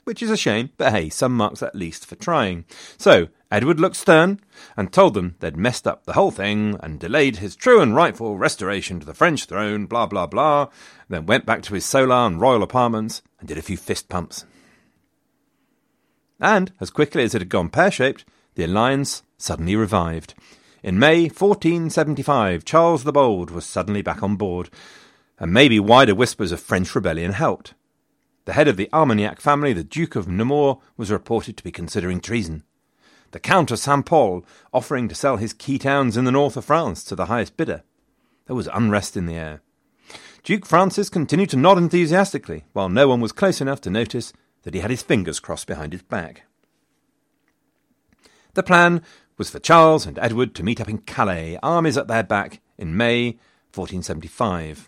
which 0.03 0.21
is 0.21 0.29
a 0.29 0.37
shame, 0.37 0.69
but 0.77 0.91
hey, 0.91 1.09
some 1.09 1.35
marks 1.35 1.63
at 1.63 1.75
least 1.75 2.05
for 2.05 2.15
trying. 2.15 2.65
So, 2.97 3.29
Edward 3.53 3.79
looked 3.79 3.97
stern 3.97 4.39
and 4.75 4.91
told 4.91 5.13
them 5.13 5.35
they'd 5.39 5.55
messed 5.55 5.85
up 5.85 6.05
the 6.05 6.13
whole 6.13 6.31
thing 6.31 6.75
and 6.81 6.99
delayed 6.99 7.35
his 7.35 7.55
true 7.55 7.81
and 7.81 7.95
rightful 7.95 8.35
restoration 8.35 8.99
to 8.99 9.05
the 9.05 9.13
French 9.13 9.45
throne, 9.45 9.85
blah 9.85 10.07
blah 10.07 10.25
blah, 10.25 10.69
then 11.07 11.27
went 11.27 11.45
back 11.45 11.61
to 11.61 11.75
his 11.75 11.85
solar 11.85 12.15
and 12.15 12.41
royal 12.41 12.63
apartments 12.63 13.21
and 13.39 13.47
did 13.47 13.59
a 13.59 13.61
few 13.61 13.77
fist 13.77 14.09
pumps. 14.09 14.47
And, 16.39 16.71
as 16.81 16.89
quickly 16.89 17.21
as 17.21 17.35
it 17.35 17.41
had 17.41 17.49
gone 17.49 17.69
pear 17.69 17.91
shaped, 17.91 18.25
the 18.55 18.63
alliance 18.63 19.21
suddenly 19.37 19.75
revived. 19.75 20.33
In 20.81 20.97
May 20.97 21.25
1475, 21.25 22.65
Charles 22.65 23.03
the 23.03 23.11
Bold 23.11 23.51
was 23.51 23.67
suddenly 23.67 24.01
back 24.01 24.23
on 24.23 24.35
board, 24.35 24.71
and 25.37 25.53
maybe 25.53 25.79
wider 25.79 26.15
whispers 26.15 26.51
of 26.51 26.59
French 26.59 26.95
rebellion 26.95 27.33
helped. 27.33 27.75
The 28.45 28.53
head 28.53 28.67
of 28.67 28.77
the 28.77 28.89
Armagnac 28.91 29.39
family, 29.39 29.73
the 29.73 29.83
Duke 29.83 30.15
of 30.15 30.27
Nemours, 30.27 30.77
was 30.97 31.11
reported 31.11 31.55
to 31.57 31.63
be 31.63 31.71
considering 31.71 32.19
treason. 32.19 32.63
The 33.33 33.39
Count 33.39 33.71
of 33.71 33.79
St. 33.79 34.05
Pol 34.05 34.45
offering 34.71 35.09
to 35.09 35.15
sell 35.15 35.37
his 35.37 35.53
key 35.53 35.79
towns 35.79 36.15
in 36.15 36.23
the 36.23 36.31
north 36.31 36.55
of 36.55 36.65
France 36.65 37.03
to 37.05 37.15
the 37.15 37.25
highest 37.25 37.57
bidder. 37.57 37.81
There 38.45 38.55
was 38.55 38.69
unrest 38.71 39.17
in 39.17 39.25
the 39.25 39.33
air. 39.33 39.61
Duke 40.43 40.67
Francis 40.67 41.09
continued 41.09 41.49
to 41.49 41.57
nod 41.57 41.79
enthusiastically, 41.79 42.65
while 42.73 42.89
no 42.89 43.07
one 43.07 43.21
was 43.21 43.31
close 43.31 43.59
enough 43.59 43.81
to 43.81 43.89
notice 43.89 44.33
that 44.61 44.75
he 44.75 44.81
had 44.81 44.91
his 44.91 45.01
fingers 45.01 45.39
crossed 45.39 45.65
behind 45.65 45.93
his 45.93 46.03
back. 46.03 46.43
The 48.53 48.61
plan 48.61 49.01
was 49.39 49.49
for 49.49 49.57
Charles 49.57 50.05
and 50.05 50.19
Edward 50.19 50.53
to 50.53 50.63
meet 50.63 50.79
up 50.79 50.87
in 50.87 50.99
Calais, 50.99 51.57
armies 51.63 51.97
at 51.97 52.07
their 52.07 52.23
back, 52.23 52.61
in 52.77 52.95
May 52.95 53.39
1475. 53.73 54.87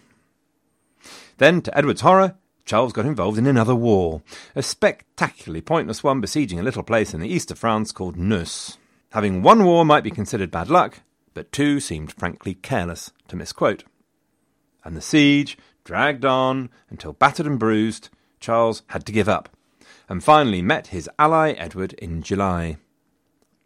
Then, 1.37 1.63
to 1.63 1.75
Edward's 1.75 2.01
horror, 2.01 2.35
Charles 2.65 2.93
got 2.93 3.05
involved 3.05 3.37
in 3.37 3.45
another 3.45 3.75
war, 3.75 4.23
a 4.55 4.63
spectacularly 4.63 5.61
pointless 5.61 6.03
one 6.03 6.19
besieging 6.19 6.59
a 6.59 6.63
little 6.63 6.81
place 6.81 7.13
in 7.13 7.19
the 7.19 7.29
east 7.29 7.51
of 7.51 7.59
France 7.59 7.91
called 7.91 8.17
Neuss. 8.17 8.79
Having 9.11 9.43
one 9.43 9.63
war 9.63 9.85
might 9.85 10.03
be 10.03 10.09
considered 10.09 10.49
bad 10.49 10.67
luck, 10.67 11.01
but 11.35 11.51
two 11.51 11.79
seemed 11.79 12.11
frankly 12.11 12.55
careless, 12.55 13.11
to 13.27 13.35
misquote. 13.35 13.83
And 14.83 14.97
the 14.97 15.01
siege 15.01 15.59
dragged 15.83 16.25
on 16.25 16.71
until, 16.89 17.13
battered 17.13 17.45
and 17.45 17.59
bruised, 17.59 18.09
Charles 18.39 18.81
had 18.87 19.05
to 19.05 19.11
give 19.11 19.29
up, 19.29 19.49
and 20.09 20.23
finally 20.23 20.63
met 20.63 20.87
his 20.87 21.09
ally 21.19 21.51
Edward 21.51 21.93
in 21.93 22.23
July. 22.23 22.77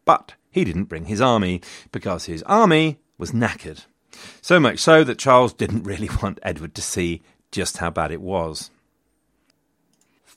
But 0.04 0.34
he 0.52 0.66
didn't 0.66 0.86
bring 0.86 1.06
his 1.06 1.22
army, 1.22 1.62
because 1.94 2.26
his 2.26 2.44
army 2.44 3.00
was 3.18 3.32
knackered. 3.32 3.86
So 4.42 4.60
much 4.60 4.80
so 4.80 5.06
that 5.06 5.20
Charles 5.20 5.54
didn't 5.54 5.84
really 5.84 6.10
want 6.22 6.40
Edward 6.44 6.76
to 6.76 6.82
see 6.82 7.22
just 7.50 7.78
how 7.78 7.92
bad 7.92 8.12
it 8.12 8.22
was. 8.22 8.72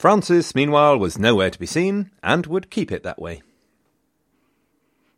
Francis, 0.02 0.52
meanwhile, 0.52 0.98
was 0.98 1.16
nowhere 1.16 1.48
to 1.48 1.60
be 1.60 1.64
seen, 1.64 2.10
and 2.24 2.46
would 2.46 2.72
keep 2.72 2.90
it 2.90 3.04
that 3.04 3.22
way. 3.22 3.40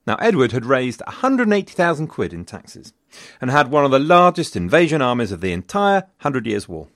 Now, 0.07 0.17
Edward 0.17 0.53
had 0.53 0.67
raised 0.67 1.01
180,000 1.07 2.07
quid 2.09 2.35
in 2.35 2.45
taxes, 2.45 2.93
and 3.41 3.51
had 3.51 3.71
one 3.71 3.87
of 3.87 3.91
the 3.91 3.99
largest 3.99 4.57
invasion 4.57 5.01
armies 5.01 5.33
of 5.33 5.41
the 5.41 5.53
entire 5.53 6.03
Hundred 6.19 6.45
Years' 6.45 6.69
War. 6.69 6.89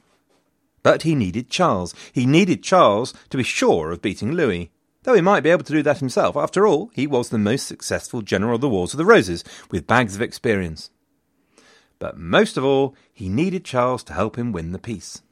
But 0.83 1.05
he 1.05 1.15
needed 1.15 1.49
Charles. 1.49 1.95
He 2.13 2.27
needed 2.27 2.63
Charles 2.63 3.15
to 3.31 3.39
be 3.39 3.43
sure 3.43 3.91
of 3.91 4.03
beating 4.03 4.33
Louis, 4.33 4.71
though 5.05 5.15
he 5.15 5.23
might 5.23 5.41
be 5.41 5.49
able 5.49 5.65
to 5.65 5.73
do 5.73 5.83
that 5.85 6.01
himself. 6.01 6.37
After 6.37 6.67
all, 6.67 6.91
he 6.93 7.07
was 7.07 7.31
the 7.31 7.39
most 7.39 7.67
successful 7.67 8.21
general 8.21 8.57
of 8.57 8.61
the 8.61 8.69
Wars 8.69 8.93
of 8.93 8.99
the 8.99 9.07
Roses, 9.07 9.45
with 9.71 9.87
bags 9.87 10.15
of 10.15 10.21
experience. 10.21 10.91
But 11.99 12.19
most 12.19 12.59
of 12.59 12.65
all, 12.65 12.95
he 13.15 13.31
needed 13.31 13.65
Charles 13.65 14.05
to 14.05 14.13
help 14.13 14.37
him 14.37 14.53
win 14.53 14.73
the 14.73 14.79
peace. 14.79 15.23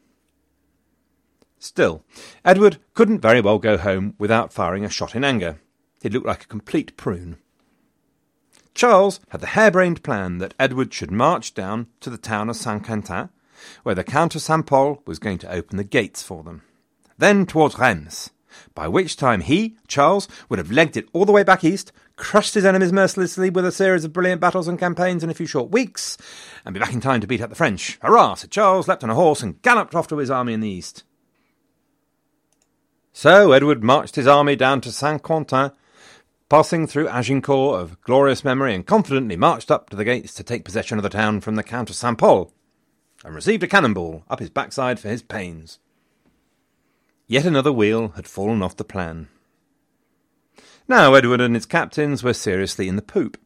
Still, 1.67 2.05
Edward 2.45 2.79
couldn't 2.95 3.19
very 3.19 3.41
well 3.41 3.59
go 3.59 3.77
home 3.77 4.15
without 4.19 4.53
firing 4.53 4.85
a 4.85 4.89
shot 4.89 5.17
in 5.17 5.25
anger. 5.25 5.59
He 6.01 6.09
looked 6.09 6.25
like 6.25 6.45
a 6.45 6.47
complete 6.47 6.97
prune. 6.97 7.39
Charles 8.73 9.19
had 9.31 9.41
the 9.41 9.49
harebrained 9.49 10.05
plan 10.05 10.39
that 10.39 10.55
Edward 10.61 10.95
should 10.95 11.11
march 11.11 11.55
down 11.55 11.89
to 12.01 12.09
the 12.09 12.19
town 12.19 12.49
of 12.49 12.55
Saint 12.55 12.85
Quentin, 12.85 13.31
where 13.83 13.97
the 13.97 14.05
Count 14.05 14.37
of 14.37 14.43
Saint 14.43 14.65
Pol 14.65 15.03
was 15.07 15.19
going 15.19 15.39
to 15.39 15.51
open 15.51 15.77
the 15.77 15.83
gates 15.83 16.23
for 16.23 16.45
them. 16.45 16.63
Then 17.19 17.47
towards 17.47 17.81
Reims, 17.81 18.31
by 18.77 18.87
which 18.87 19.17
time 19.17 19.41
he, 19.41 19.77
Charles, 19.89 20.29
would 20.49 20.61
have 20.61 20.71
legged 20.71 20.97
it 20.97 21.09
all 21.13 21.25
the 21.25 21.33
way 21.33 21.43
back 21.43 21.65
east, 21.65 21.91
crushed 22.15 22.55
his 22.55 22.65
enemies 22.65 22.93
mercilessly 22.93 23.51
with 23.51 23.67
a 23.67 23.73
series 23.73 24.05
of 24.05 24.13
brilliant 24.13 24.41
battles 24.41 24.69
and 24.69 24.79
campaigns 24.79 25.25
in 25.25 25.31
a 25.31 25.35
few 25.35 25.47
short 25.47 25.73
weeks, 25.73 26.17
and 26.65 26.75
be 26.75 26.81
back 26.81 26.93
in 26.93 27.01
time 27.01 27.21
to 27.21 27.27
beat 27.27 27.41
up 27.41 27.51
the 27.51 27.57
French. 27.57 27.99
Hurrah! 28.03 28.35
said 28.35 28.53
Charles, 28.53 28.87
leapt 28.87 29.03
on 29.03 29.11
a 29.11 29.17
horse, 29.17 29.43
and 29.43 29.61
galloped 29.63 29.97
off 29.97 30.07
to 30.07 30.19
his 30.19 30.31
army 30.31 30.53
in 30.53 30.61
the 30.61 30.69
east. 30.69 31.03
So 33.19 33.53
Edward 33.53 33.83
marched 33.83 34.17
his 34.17 34.27
army 34.27 34.57
down 34.57 34.83
to 34.83 34.93
Saint 34.93 35.23
Quentin, 35.23 35.71
passing 36.51 36.87
through 36.87 37.09
Agincourt 37.09 37.81
of 37.81 37.99
glorious 38.03 38.45
memory, 38.45 38.75
and 38.75 38.87
confidently 38.87 39.37
marched 39.37 39.71
up 39.71 39.89
to 39.89 39.97
the 39.97 40.05
gates 40.05 40.35
to 40.35 40.43
take 40.43 40.67
possession 40.67 40.99
of 40.99 41.03
the 41.03 41.09
town 41.09 41.41
from 41.41 41.55
the 41.55 41.63
Count 41.63 41.89
of 41.89 41.97
Saint 41.97 42.19
Pol, 42.19 42.53
and 43.25 43.35
received 43.35 43.63
a 43.63 43.67
cannonball 43.67 44.25
up 44.29 44.39
his 44.39 44.51
backside 44.51 45.01
for 45.01 45.09
his 45.09 45.23
pains. 45.23 45.79
Yet 47.27 47.47
another 47.47 47.73
wheel 47.73 48.09
had 48.09 48.27
fallen 48.27 48.63
off 48.63 48.77
the 48.77 48.85
plan. 48.85 49.29
Now 50.87 51.15
Edward 51.15 51.41
and 51.41 51.55
his 51.55 51.65
captains 51.65 52.23
were 52.23 52.35
seriously 52.35 52.87
in 52.87 52.97
the 52.97 53.03
poop. 53.03 53.39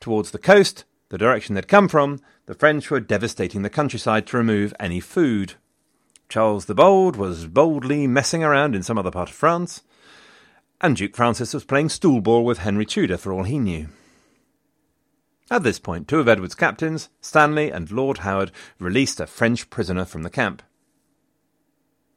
Towards 0.00 0.32
the 0.32 0.38
coast, 0.38 0.84
the 1.08 1.16
direction 1.16 1.54
they'd 1.54 1.66
come 1.66 1.88
from, 1.88 2.20
the 2.44 2.52
French 2.52 2.90
were 2.90 3.00
devastating 3.00 3.62
the 3.62 3.70
countryside 3.70 4.26
to 4.26 4.36
remove 4.36 4.74
any 4.78 5.00
food. 5.00 5.54
Charles 6.28 6.66
the 6.66 6.74
Bold 6.74 7.16
was 7.16 7.46
boldly 7.46 8.06
messing 8.06 8.44
around 8.44 8.74
in 8.74 8.82
some 8.82 8.98
other 8.98 9.10
part 9.10 9.30
of 9.30 9.34
France, 9.34 9.82
and 10.80 10.94
Duke 10.94 11.16
Francis 11.16 11.54
was 11.54 11.64
playing 11.64 11.88
stool 11.88 12.20
ball 12.20 12.44
with 12.44 12.58
Henry 12.58 12.84
Tudor 12.84 13.16
for 13.16 13.32
all 13.32 13.44
he 13.44 13.58
knew. 13.58 13.88
At 15.50 15.62
this 15.62 15.78
point, 15.78 16.06
two 16.06 16.20
of 16.20 16.28
Edward's 16.28 16.54
captains, 16.54 17.08
Stanley 17.22 17.70
and 17.70 17.90
Lord 17.90 18.18
Howard, 18.18 18.52
released 18.78 19.20
a 19.20 19.26
French 19.26 19.70
prisoner 19.70 20.04
from 20.04 20.22
the 20.22 20.30
camp. 20.30 20.62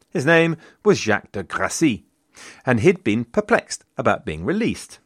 His 0.09 0.25
name 0.25 0.57
was 0.83 0.99
Jacques 0.99 1.31
de 1.31 1.43
Grassy, 1.43 2.03
and 2.65 2.81
he'd 2.81 3.05
been 3.05 3.23
perplexed 3.23 3.85
about 3.97 4.25
being 4.25 4.43
released. 4.43 4.99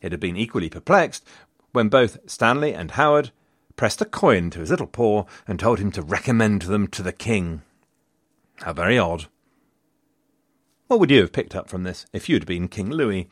He'd 0.00 0.18
been 0.18 0.38
equally 0.38 0.70
perplexed 0.70 1.26
when 1.72 1.90
both 1.90 2.18
Stanley 2.26 2.72
and 2.72 2.92
Howard 2.92 3.30
pressed 3.76 4.00
a 4.00 4.06
coin 4.06 4.48
to 4.50 4.60
his 4.60 4.70
little 4.70 4.86
paw 4.86 5.24
and 5.46 5.60
told 5.60 5.78
him 5.78 5.92
to 5.92 6.02
recommend 6.02 6.62
them 6.62 6.88
to 6.88 7.02
the 7.02 7.12
king. 7.12 7.60
How 8.62 8.72
very 8.72 8.96
odd. 8.96 9.26
What 10.86 11.00
would 11.00 11.10
you 11.10 11.20
have 11.22 11.32
picked 11.32 11.56
up 11.56 11.68
from 11.68 11.82
this 11.82 12.06
if 12.12 12.28
you'd 12.28 12.46
been 12.46 12.68
King 12.68 12.90
Louis? 12.90 13.28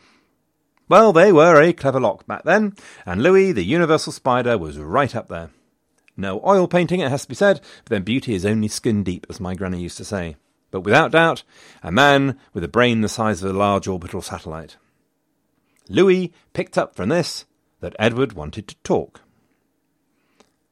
Well, 0.89 1.13
they 1.13 1.31
were 1.31 1.61
a 1.61 1.73
clever 1.73 2.01
lot 2.01 2.27
back 2.27 2.43
then, 2.43 2.75
and 3.07 3.23
Louis, 3.23 3.53
the 3.53 3.63
universal 3.63 4.13
spider, 4.13 4.59
was 4.59 4.77
right 4.79 5.15
up 5.15 5.29
there. 5.29 5.51
No 6.17 6.41
oil 6.45 6.67
painting, 6.67 6.99
it 6.99 7.11
has 7.11 7.23
to 7.23 7.29
be 7.29 7.37
said, 7.37 7.61
but 7.85 7.91
then 7.91 8.03
beauty 8.03 8.35
is 8.35 8.45
only 8.45 8.67
skin 8.67 9.05
deep, 9.05 9.25
as 9.31 9.39
my 9.39 9.55
granny 9.55 9.81
used 9.81 9.99
to 9.99 10.05
say. 10.05 10.35
But 10.73 10.81
without 10.81 11.13
doubt, 11.13 11.45
a 11.83 11.93
man 11.93 12.37
with 12.53 12.65
a 12.65 12.69
brain 12.69 13.01
the 13.01 13.09
size 13.09 13.41
of 13.43 13.55
a 13.55 13.59
large 13.59 13.87
orbital 13.87 14.23
satellite. 14.23 14.79
Louis 15.89 16.33
picked 16.53 16.77
up 16.77 16.97
from 16.97 17.09
this 17.09 17.45
that 17.79 17.95
Edward 18.01 18.33
wanted 18.33 18.67
to 18.67 18.77
talk. 18.83 19.21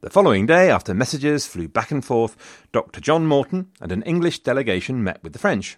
The 0.01 0.11
following 0.11 0.47
day, 0.47 0.71
after 0.71 0.95
messages 0.95 1.49
flew 1.49 1.67
back 1.67 1.91
and 1.91 2.05
forth, 2.05 2.69
Dr. 2.71 3.01
John 3.01 3.27
Morton 3.27 3.73
and 3.81 3.91
an 3.91 4.05
English 4.05 4.39
delegation 4.45 5.03
met 5.03 5.21
with 5.25 5.33
the 5.33 5.41
French. 5.41 5.77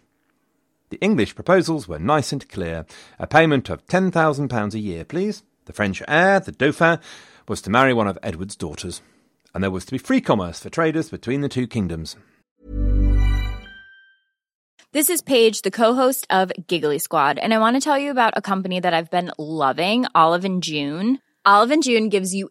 The 0.90 0.98
English 1.00 1.35
proposals 1.35 1.88
were 1.88 1.98
nice 1.98 2.30
and 2.30 2.46
clear. 2.46 2.85
A 3.18 3.26
payment 3.26 3.70
of 3.70 3.87
£10,000 3.87 4.74
a 4.74 4.78
year, 4.78 5.06
please. 5.06 5.42
The 5.64 5.72
French 5.72 6.02
heir, 6.06 6.38
the 6.38 6.52
Dauphin, 6.52 6.98
was 7.48 7.62
to 7.62 7.70
marry 7.70 7.94
one 7.94 8.09
of 8.09 8.18
Edward's 8.22 8.56
daughters. 8.56 9.00
And 9.54 9.64
there 9.64 9.70
was 9.70 9.87
to 9.87 9.92
be 9.92 9.98
free 9.98 10.20
commerce 10.20 10.61
for 10.61 10.68
traders 10.68 11.09
between 11.09 11.40
the 11.40 11.48
two 11.48 11.66
kingdoms. 11.66 12.16
This 14.92 15.09
is 15.09 15.22
Paige, 15.22 15.62
the 15.62 15.70
co-host 15.70 16.26
of 16.28 16.52
Giggly 16.66 16.98
Squad, 16.98 17.38
and 17.38 17.54
I 17.54 17.59
want 17.59 17.76
to 17.76 17.80
tell 17.80 17.98
you 17.98 18.11
about 18.11 18.35
a 18.37 18.42
company 18.42 18.80
that 18.80 18.92
I've 18.92 19.11
been 19.11 19.30
loving, 19.38 20.04
Olive 20.14 20.44
and 20.44 20.62
June. 20.62 21.20
Olive 21.46 21.70
and 21.70 21.83
June 21.83 22.11
gives 22.11 22.35
you 22.35 22.50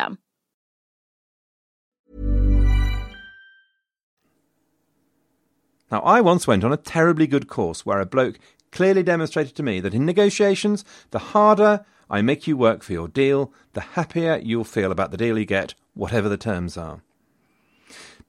Now, 5.91 5.99
I 6.01 6.21
once 6.21 6.47
went 6.47 6.63
on 6.63 6.71
a 6.71 6.77
terribly 6.77 7.27
good 7.27 7.47
course 7.47 7.85
where 7.85 7.99
a 7.99 8.05
bloke 8.05 8.39
clearly 8.71 9.03
demonstrated 9.03 9.55
to 9.55 9.63
me 9.63 9.81
that 9.81 9.93
in 9.93 10.05
negotiations, 10.05 10.85
the 11.11 11.19
harder 11.19 11.85
I 12.09 12.21
make 12.21 12.47
you 12.47 12.55
work 12.55 12.81
for 12.81 12.93
your 12.93 13.09
deal, 13.09 13.53
the 13.73 13.81
happier 13.81 14.39
you'll 14.41 14.63
feel 14.63 14.91
about 14.91 15.11
the 15.11 15.17
deal 15.17 15.37
you 15.37 15.45
get, 15.45 15.73
whatever 15.93 16.29
the 16.29 16.37
terms 16.37 16.77
are. 16.77 17.01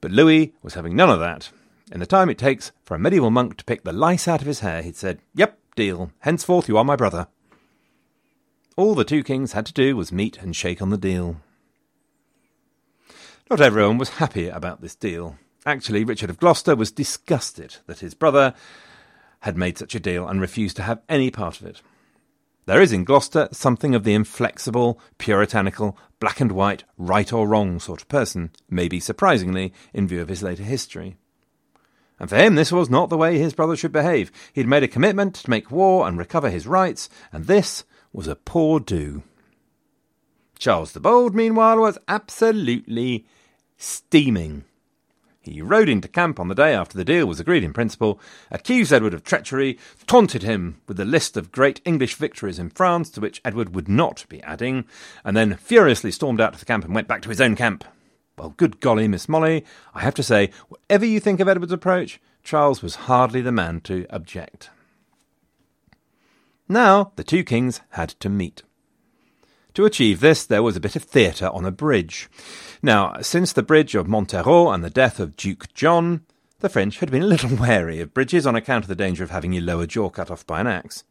But 0.01 0.11
Louis 0.11 0.53
was 0.61 0.73
having 0.73 0.95
none 0.95 1.09
of 1.09 1.19
that. 1.19 1.49
In 1.91 2.01
the 2.01 2.05
time 2.05 2.29
it 2.29 2.37
takes 2.37 2.71
for 2.83 2.95
a 2.95 2.99
medieval 2.99 3.31
monk 3.31 3.57
to 3.57 3.65
pick 3.65 3.83
the 3.83 3.93
lice 3.93 4.27
out 4.27 4.41
of 4.41 4.47
his 4.47 4.59
hair, 4.59 4.81
he'd 4.81 4.97
said, 4.97 5.19
Yep, 5.35 5.57
deal. 5.75 6.11
Henceforth 6.19 6.67
you 6.67 6.77
are 6.77 6.83
my 6.83 6.97
brother. 6.97 7.27
All 8.75 8.95
the 8.95 9.05
two 9.05 9.23
kings 9.23 9.53
had 9.53 9.65
to 9.67 9.73
do 9.73 9.95
was 9.95 10.11
meet 10.11 10.37
and 10.39 10.55
shake 10.55 10.81
on 10.81 10.89
the 10.89 10.97
deal. 10.97 11.37
Not 13.49 13.61
everyone 13.61 13.97
was 13.97 14.09
happy 14.09 14.49
about 14.49 14.81
this 14.81 14.95
deal. 14.95 15.37
Actually, 15.65 16.03
Richard 16.03 16.29
of 16.29 16.39
Gloucester 16.39 16.75
was 16.75 16.91
disgusted 16.91 17.77
that 17.87 17.99
his 17.99 18.13
brother 18.13 18.53
had 19.41 19.57
made 19.57 19.77
such 19.77 19.95
a 19.95 19.99
deal 19.99 20.27
and 20.27 20.41
refused 20.41 20.75
to 20.77 20.83
have 20.83 21.01
any 21.07 21.29
part 21.31 21.59
of 21.59 21.67
it. 21.67 21.81
There 22.65 22.81
is 22.81 22.93
in 22.93 23.03
Gloucester 23.03 23.49
something 23.51 23.93
of 23.93 24.03
the 24.03 24.13
inflexible, 24.13 24.99
puritanical, 25.17 25.97
black 26.19 26.39
and 26.39 26.51
white, 26.51 26.85
right 26.97 27.31
or 27.31 27.47
wrong 27.47 27.79
sort 27.79 28.01
of 28.01 28.07
person, 28.07 28.51
maybe 28.69 28.99
surprisingly 28.99 29.73
in 29.93 30.07
view 30.07 30.21
of 30.21 30.29
his 30.29 30.43
later 30.43 30.63
history. 30.63 31.17
And 32.19 32.29
for 32.29 32.37
him, 32.37 32.55
this 32.55 32.71
was 32.71 32.89
not 32.89 33.09
the 33.09 33.17
way 33.17 33.37
his 33.37 33.53
brother 33.53 33.75
should 33.75 33.91
behave. 33.91 34.31
He 34.53 34.61
had 34.61 34.67
made 34.67 34.83
a 34.83 34.87
commitment 34.87 35.35
to 35.35 35.49
make 35.49 35.71
war 35.71 36.07
and 36.07 36.17
recover 36.17 36.49
his 36.49 36.67
rights, 36.67 37.09
and 37.33 37.45
this 37.45 37.83
was 38.13 38.27
a 38.27 38.35
poor 38.35 38.79
do. 38.79 39.23
Charles 40.57 40.93
the 40.93 41.01
Bold, 41.01 41.35
meanwhile, 41.35 41.79
was 41.79 41.97
absolutely 42.07 43.25
steaming. 43.77 44.63
He 45.43 45.61
rode 45.61 45.89
into 45.89 46.07
camp 46.07 46.39
on 46.39 46.47
the 46.47 46.55
day 46.55 46.73
after 46.73 46.97
the 46.97 47.03
deal 47.03 47.25
was 47.25 47.39
agreed 47.39 47.65
in 47.65 47.73
principle, 47.73 48.19
accused 48.49 48.93
Edward 48.93 49.13
of 49.13 49.25
treachery, 49.25 49.77
taunted 50.07 50.41
him 50.41 50.79
with 50.87 50.95
the 50.95 51.03
list 51.03 51.35
of 51.35 51.51
great 51.51 51.81
English 51.83 52.15
victories 52.15 52.59
in 52.59 52.69
France 52.69 53.09
to 53.11 53.21
which 53.21 53.41
Edward 53.43 53.75
would 53.75 53.89
not 53.89 54.25
be 54.29 54.41
adding, 54.43 54.85
and 55.25 55.35
then 55.35 55.55
furiously 55.57 56.11
stormed 56.11 56.39
out 56.39 56.53
of 56.53 56.61
the 56.61 56.65
camp 56.65 56.85
and 56.85 56.95
went 56.95 57.09
back 57.09 57.21
to 57.23 57.29
his 57.29 57.41
own 57.41 57.57
camp. 57.57 57.83
Well, 58.37 58.53
good 58.55 58.79
golly, 58.79 59.07
Miss 59.09 59.27
Molly, 59.27 59.65
I 59.93 59.99
have 59.99 60.15
to 60.15 60.23
say, 60.23 60.49
whatever 60.69 61.05
you 61.05 61.19
think 61.19 61.41
of 61.41 61.49
Edward's 61.49 61.73
approach, 61.73 62.21
Charles 62.41 62.81
was 62.81 62.95
hardly 62.95 63.41
the 63.41 63.51
man 63.51 63.81
to 63.81 64.05
object. 64.09 64.69
Now 66.69 67.11
the 67.17 67.23
two 67.23 67.43
kings 67.43 67.81
had 67.91 68.09
to 68.21 68.29
meet. 68.29 68.63
To 69.73 69.85
achieve 69.85 70.19
this, 70.19 70.45
there 70.45 70.63
was 70.63 70.75
a 70.75 70.79
bit 70.79 70.95
of 70.95 71.03
theatre 71.03 71.49
on 71.49 71.65
a 71.65 71.71
bridge. 71.71 72.29
Now, 72.85 73.15
since 73.21 73.53
the 73.53 73.63
bridge 73.63 73.95
of 73.95 74.09
Montereau 74.09 74.69
and 74.69 74.83
the 74.83 74.89
death 74.89 75.17
of 75.17 75.37
Duke 75.37 75.73
John, 75.73 76.25
the 76.59 76.67
French 76.67 76.99
had 76.99 77.09
been 77.09 77.23
a 77.23 77.27
little 77.27 77.55
wary 77.59 78.01
of 78.01 78.13
bridges 78.13 78.45
on 78.45 78.57
account 78.57 78.83
of 78.83 78.89
the 78.89 78.95
danger 78.95 79.23
of 79.23 79.29
having 79.29 79.53
your 79.53 79.63
lower 79.63 79.85
jaw 79.85 80.09
cut 80.09 80.29
off 80.29 80.45
by 80.45 80.59
an 80.59 80.67
axe. 80.67 81.05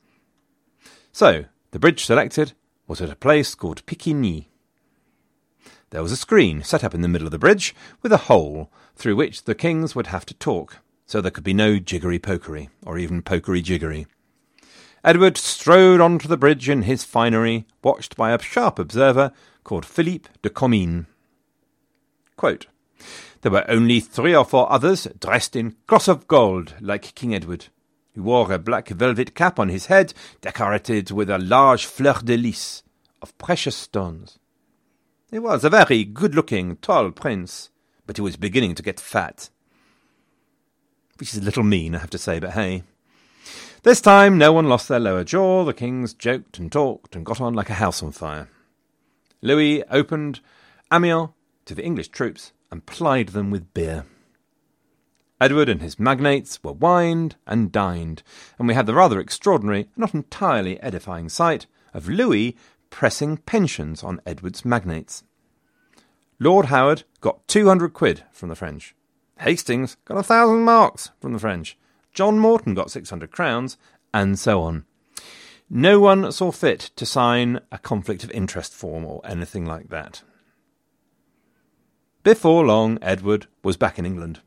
So, 1.13 1.47
the 1.71 1.79
bridge 1.79 2.05
selected 2.05 2.53
was 2.87 3.01
at 3.01 3.09
a 3.09 3.17
place 3.17 3.55
called 3.55 3.87
Picquigny. 3.87 4.49
There 5.89 6.03
was 6.03 6.13
a 6.13 6.17
screen 6.17 6.63
set 6.63 6.85
up 6.85 6.95
in 6.95 7.01
the 7.01 7.09
middle 7.09 7.27
of 7.27 7.31
the 7.31 7.39
bridge 7.39 7.75
with 8.03 8.13
a 8.13 8.29
hole 8.29 8.71
through 8.95 9.17
which 9.17 9.45
the 9.45 9.55
kings 9.55 9.95
would 9.95 10.09
have 10.09 10.27
to 10.27 10.35
talk, 10.35 10.77
so 11.07 11.23
there 11.23 11.31
could 11.31 11.43
be 11.43 11.55
no 11.55 11.79
jiggery 11.79 12.19
pokery, 12.19 12.69
or 12.85 12.99
even 12.99 13.23
pokery 13.23 13.63
jiggery. 13.63 14.07
Edward 15.03 15.39
strode 15.39 16.03
onto 16.03 16.29
the 16.29 16.37
bridge 16.37 16.69
in 16.69 16.83
his 16.83 17.03
finery, 17.03 17.65
watched 17.83 18.15
by 18.15 18.33
a 18.33 18.43
sharp 18.43 18.79
observer 18.79 19.33
called 19.65 19.87
Philippe 19.87 20.29
de 20.43 20.51
Comines. 20.51 21.07
Quote, 22.43 22.67
there 23.43 23.53
were 23.53 23.71
only 23.71 24.01
three 24.01 24.35
or 24.35 24.45
four 24.45 24.69
others 24.73 25.07
dressed 25.21 25.55
in 25.55 25.77
cloth 25.87 26.09
of 26.09 26.27
gold, 26.27 26.75
like 26.81 27.15
King 27.15 27.37
Edward, 27.37 27.67
who 28.17 28.25
wore 28.25 28.51
a 28.51 28.59
black 28.59 28.89
velvet 28.89 29.37
cap 29.37 29.61
on 29.61 29.69
his 29.69 29.87
head, 29.87 30.13
decorated 30.41 31.13
with 31.13 31.31
a 31.31 31.39
large 31.39 31.87
fleur 31.87 32.19
de 32.25 32.37
lis 32.37 32.83
of 33.23 33.39
precious 33.39 33.77
stones. 33.77 34.41
He 35.31 35.39
was 35.39 35.63
a 35.63 35.71
very 35.71 36.03
good-looking, 36.03 36.79
tall 36.79 37.13
prince, 37.13 37.71
but 38.09 38.17
he 38.17 38.23
was 38.23 38.35
beginning 38.35 38.75
to 38.75 38.83
get 38.83 38.99
fat. 38.99 39.49
Which 41.19 41.35
is 41.35 41.39
a 41.39 41.45
little 41.45 41.63
mean, 41.63 41.95
I 41.95 42.01
have 42.01 42.11
to 42.11 42.19
say, 42.19 42.41
but 42.41 42.55
hey. 42.55 42.83
This 43.85 44.01
time 44.01 44.37
no 44.37 44.53
one 44.53 44.69
lost 44.69 44.89
their 44.89 44.99
lower 44.99 45.23
jaw, 45.23 45.65
the 45.65 45.73
kings 45.73 46.13
joked 46.13 46.59
and 46.59 46.73
talked 46.73 47.15
and 47.15 47.25
got 47.25 47.41
on 47.41 47.55
like 47.55 47.71
a 47.71 47.75
house 47.75 48.03
on 48.03 48.11
fire. 48.11 48.49
Louis 49.43 49.85
opened 49.85 50.41
Amiens 50.93 51.29
to 51.65 51.75
the 51.75 51.85
English 51.85 52.09
troops 52.09 52.53
and 52.71 52.87
plied 52.87 53.29
them 53.29 53.51
with 53.51 53.73
beer. 53.75 54.05
Edward 55.41 55.69
and 55.69 55.83
his 55.83 55.99
magnates 55.99 56.63
were 56.63 56.73
wined 56.73 57.35
and 57.47 57.73
dined, 57.73 58.23
and 58.59 58.69
we 58.69 58.75
had 58.75 58.87
the 58.87 58.95
rather 58.95 59.19
extraordinary, 59.19 59.89
not 59.97 60.15
entirely 60.15 60.81
edifying 60.81 61.29
sight 61.29 61.67
of 61.93 62.09
Louis 62.09 62.57
pressing 62.91 63.39
pensions 63.39 64.05
on 64.05 64.21
Edward's 64.25 64.65
magnates. 64.65 65.25
Lord 66.39 66.67
Howard 66.67 67.05
got 67.21 67.47
200 67.49 67.93
quid 67.93 68.23
from 68.31 68.51
the 68.51 68.55
French. 68.55 68.95
Hastings 69.41 69.97
got 70.05 70.19
a 70.19 70.23
thousand 70.23 70.63
marks 70.63 71.11
from 71.21 71.33
the 71.33 71.39
French. 71.39 71.77
John 72.13 72.39
Morton 72.39 72.75
got 72.75 72.91
600 72.91 73.31
crowns, 73.31 73.77
and 74.15 74.39
so 74.39 74.63
on. 74.63 74.85
No 75.69 75.99
one 75.99 76.31
saw 76.31 76.53
fit 76.53 76.91
to 76.97 77.07
sign 77.07 77.61
a 77.73 77.79
conflict 77.79 78.23
of 78.23 78.31
interest 78.31 78.75
form 78.75 79.05
or 79.05 79.23
anything 79.25 79.65
like 79.65 79.89
that. 79.89 80.23
Before 82.23 82.65
long, 82.65 82.99
Edward 83.03 83.47
was 83.65 83.77
back 83.77 83.99
in 83.99 84.07
England. 84.07 84.41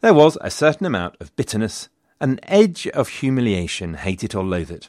There 0.00 0.14
was 0.14 0.38
a 0.40 0.50
certain 0.50 0.86
amount 0.86 1.16
of 1.20 1.34
bitterness, 1.36 1.90
an 2.20 2.40
edge 2.44 2.86
of 2.88 3.08
humiliation, 3.08 3.94
hate 3.94 4.24
it 4.24 4.34
or 4.34 4.42
loathe 4.42 4.70
it. 4.70 4.88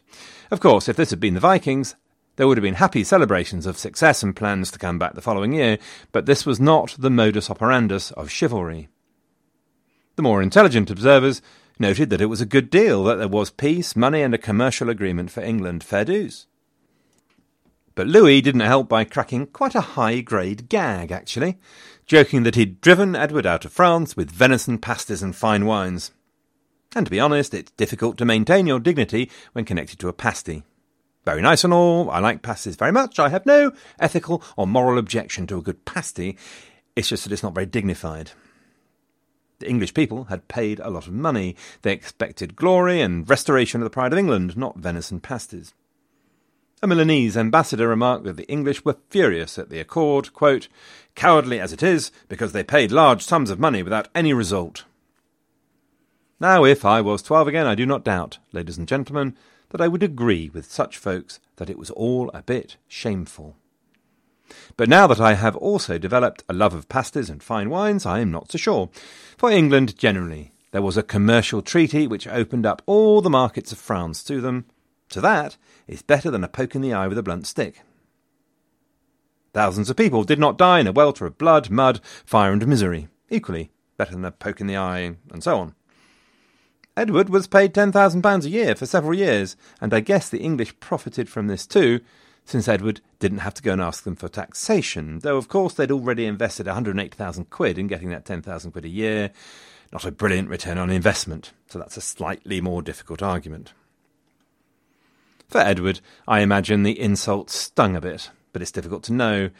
Of 0.52 0.62
course, 0.62 0.88
if 0.88 0.96
this 0.96 1.10
had 1.10 1.20
been 1.20 1.34
the 1.34 1.42
Vikings, 1.42 1.96
there 2.38 2.48
would 2.48 2.58
have 2.58 2.64
been 2.64 2.76
happy 2.76 3.04
celebrations 3.04 3.66
of 3.66 3.78
success 3.78 4.24
and 4.24 4.36
plans 4.36 4.72
to 4.72 4.80
come 4.80 4.98
back 4.98 5.16
the 5.16 5.22
following 5.22 5.52
year, 5.52 5.80
but 6.14 6.26
this 6.26 6.46
was 6.46 6.62
not 6.62 6.96
the 6.98 7.10
modus 7.10 7.50
operandus 7.50 8.14
of 8.14 8.32
chivalry. 8.32 8.88
The 10.16 10.24
more 10.24 10.42
intelligent 10.42 10.90
observers 10.90 11.42
noted 11.78 12.10
that 12.10 12.22
it 12.22 12.28
was 12.28 12.40
a 12.40 12.46
good 12.46 12.70
deal, 12.70 13.04
that 13.04 13.16
there 13.16 13.28
was 13.28 13.50
peace, 13.52 13.98
money, 13.98 14.22
and 14.22 14.34
a 14.34 14.38
commercial 14.38 14.90
agreement 14.90 15.30
for 15.30 15.42
England, 15.42 15.84
fair 15.84 16.06
dues. 16.06 16.48
But 17.96 18.08
Louis 18.08 18.42
didn't 18.42 18.62
help 18.62 18.90
by 18.90 19.04
cracking 19.04 19.48
quite 19.48 19.76
a 19.76 19.82
high 19.82 20.22
grade 20.22 20.68
gag, 20.70 21.12
actually, 21.12 21.60
joking 22.06 22.44
that 22.44 22.56
he'd 22.56 22.82
driven 22.82 23.16
Edward 23.16 23.46
out 23.46 23.66
of 23.66 23.72
France 23.72 24.18
with 24.18 24.32
venison 24.32 24.80
pasties 24.80 25.22
and 25.22 25.36
fine 25.36 25.66
wines. 25.66 26.12
And 26.96 27.06
to 27.06 27.12
be 27.12 27.20
honest, 27.20 27.54
it's 27.54 27.72
difficult 27.72 28.18
to 28.18 28.26
maintain 28.26 28.68
your 28.68 28.80
dignity 28.80 29.30
when 29.54 29.66
connected 29.66 30.00
to 30.00 30.08
a 30.08 30.14
pasty. 30.14 30.64
Very 31.26 31.42
nice 31.42 31.64
and 31.64 31.74
all, 31.74 32.10
I 32.10 32.20
like 32.20 32.42
pasties 32.42 32.76
very 32.76 32.92
much, 32.92 33.20
I 33.20 33.30
have 33.30 33.46
no 33.46 33.72
ethical 34.00 34.44
or 34.58 34.68
moral 34.68 34.98
objection 34.98 35.48
to 35.48 35.58
a 35.58 35.62
good 35.62 35.86
pasty, 35.86 36.38
it's 36.96 37.10
just 37.10 37.24
that 37.24 37.32
it's 37.32 37.44
not 37.44 37.56
very 37.56 37.66
dignified. 37.66 38.32
The 39.60 39.70
English 39.70 39.94
people 39.94 40.26
had 40.26 40.48
paid 40.48 40.80
a 40.80 40.90
lot 40.90 41.08
of 41.08 41.14
money. 41.14 41.56
They 41.84 41.94
expected 41.94 42.56
glory 42.56 43.00
and 43.00 43.30
restoration 43.30 43.82
of 43.82 43.86
the 43.86 43.90
pride 43.90 44.12
of 44.12 44.20
England, 44.20 44.58
not 44.58 44.78
venison 44.78 45.22
pasties. 45.22 45.74
A 46.84 46.86
Milanese 46.86 47.38
ambassador 47.38 47.88
remarked 47.88 48.26
that 48.26 48.36
the 48.36 48.48
English 48.52 48.84
were 48.84 48.98
furious 49.10 49.58
at 49.58 49.70
the 49.70 49.80
accord, 49.80 50.34
quote, 50.34 50.68
cowardly 51.16 51.58
as 51.58 51.72
it 51.72 51.82
is, 51.82 52.12
because 52.28 52.52
they 52.52 52.62
paid 52.62 52.92
large 52.92 53.24
sums 53.24 53.50
of 53.50 53.58
money 53.58 53.82
without 53.82 54.10
any 54.14 54.34
result. 54.34 54.84
Now, 56.42 56.66
if 56.66 56.84
I 56.84 57.00
was 57.00 57.22
twelve 57.22 57.48
again, 57.48 57.66
I 57.66 57.76
do 57.76 57.86
not 57.86 58.04
doubt, 58.04 58.40
ladies 58.52 58.78
and 58.78 58.86
gentlemen, 58.86 59.38
that 59.70 59.80
I 59.80 59.88
would 59.88 60.04
agree 60.04 60.52
with 60.54 60.70
such 60.70 60.98
folks 60.98 61.40
that 61.56 61.70
it 61.70 61.80
was 61.80 61.90
all 61.92 62.30
a 62.34 62.44
bit 62.44 62.76
shameful. 62.90 63.56
But 64.76 64.90
now 64.90 65.08
that 65.08 65.22
I 65.22 65.36
have 65.36 65.56
also 65.56 65.98
developed 65.98 66.44
a 66.50 66.54
love 66.54 66.74
of 66.74 66.90
pasties 66.90 67.30
and 67.30 67.42
fine 67.42 67.70
wines, 67.70 68.06
I 68.06 68.20
am 68.20 68.30
not 68.30 68.52
so 68.52 68.58
sure. 68.58 68.90
For 69.38 69.50
England 69.50 69.98
generally, 69.98 70.52
there 70.72 70.82
was 70.82 70.98
a 70.98 71.02
commercial 71.02 71.62
treaty 71.62 72.08
which 72.08 72.28
opened 72.28 72.66
up 72.66 72.82
all 72.86 73.22
the 73.22 73.30
markets 73.30 73.72
of 73.72 73.78
France 73.78 74.22
to 74.26 74.42
them. 74.42 74.66
To 75.14 75.22
that 75.22 75.58
is 75.88 76.02
better 76.02 76.32
than 76.32 76.44
a 76.44 76.48
poke 76.48 76.74
in 76.74 76.82
the 76.82 76.92
eye 76.92 77.08
with 77.08 77.20
a 77.20 77.24
blunt 77.24 77.46
stick. 77.46 77.82
Thousands 79.54 79.88
of 79.92 79.96
people 79.96 80.24
did 80.24 80.40
not 80.40 80.58
die 80.58 80.80
in 80.80 80.88
a 80.88 80.92
welter 80.92 81.28
of 81.28 81.38
blood, 81.38 81.70
mud, 81.70 82.02
fire, 82.26 82.52
and 82.52 82.66
misery. 82.66 83.10
Equally 83.30 83.70
better 83.96 84.14
than 84.14 84.26
a 84.26 84.32
poke 84.32 84.60
in 84.60 84.66
the 84.66 84.76
eye, 84.76 85.16
and 85.32 85.44
so 85.44 85.60
on. 85.60 85.76
Edward 86.98 87.30
was 87.30 87.46
paid 87.46 87.76
£10,000 87.76 88.44
a 88.44 88.50
year 88.50 88.74
for 88.74 88.88
several 88.88 89.14
years, 89.14 89.56
and 89.80 89.94
I 89.94 90.00
guess 90.00 90.30
the 90.30 90.42
English 90.42 90.80
profited 90.80 91.30
from 91.30 91.46
this 91.46 91.68
too, 91.68 92.00
since 92.44 92.68
Edward 92.68 93.00
didn't 93.20 93.46
have 93.46 93.54
to 93.54 93.62
go 93.62 93.74
and 93.74 93.82
ask 93.82 94.06
them 94.06 94.16
for 94.16 94.30
taxation, 94.30 95.20
though 95.20 95.38
of 95.38 95.48
course 95.48 95.76
they'd 95.76 95.92
already 95.92 96.26
invested 96.26 96.66
180,000 96.66 97.52
quid 97.52 97.78
in 97.78 97.86
getting 97.86 98.10
that 98.10 98.26
10,000 98.26 98.72
quid 98.72 98.86
a 98.86 98.90
year. 98.90 99.30
Not 99.92 100.06
a 100.06 100.12
brilliant 100.12 100.50
return 100.50 100.80
on 100.80 100.90
investment, 100.90 101.54
so 101.68 101.78
that's 101.78 101.98
a 101.98 102.02
slightly 102.02 102.62
more 102.62 102.82
difficult 102.82 103.22
argument. 103.22 103.74
For 105.54 105.60
Edward, 105.60 106.00
I 106.28 106.40
imagine 106.40 106.82
the 106.82 107.00
insult 107.00 107.52
stung 107.52 107.96
a 107.96 108.02
bit, 108.02 108.32
but 108.54 108.64
it's 108.64 108.72
difficult 108.72 109.04
to 109.04 109.14
know. 109.14 109.52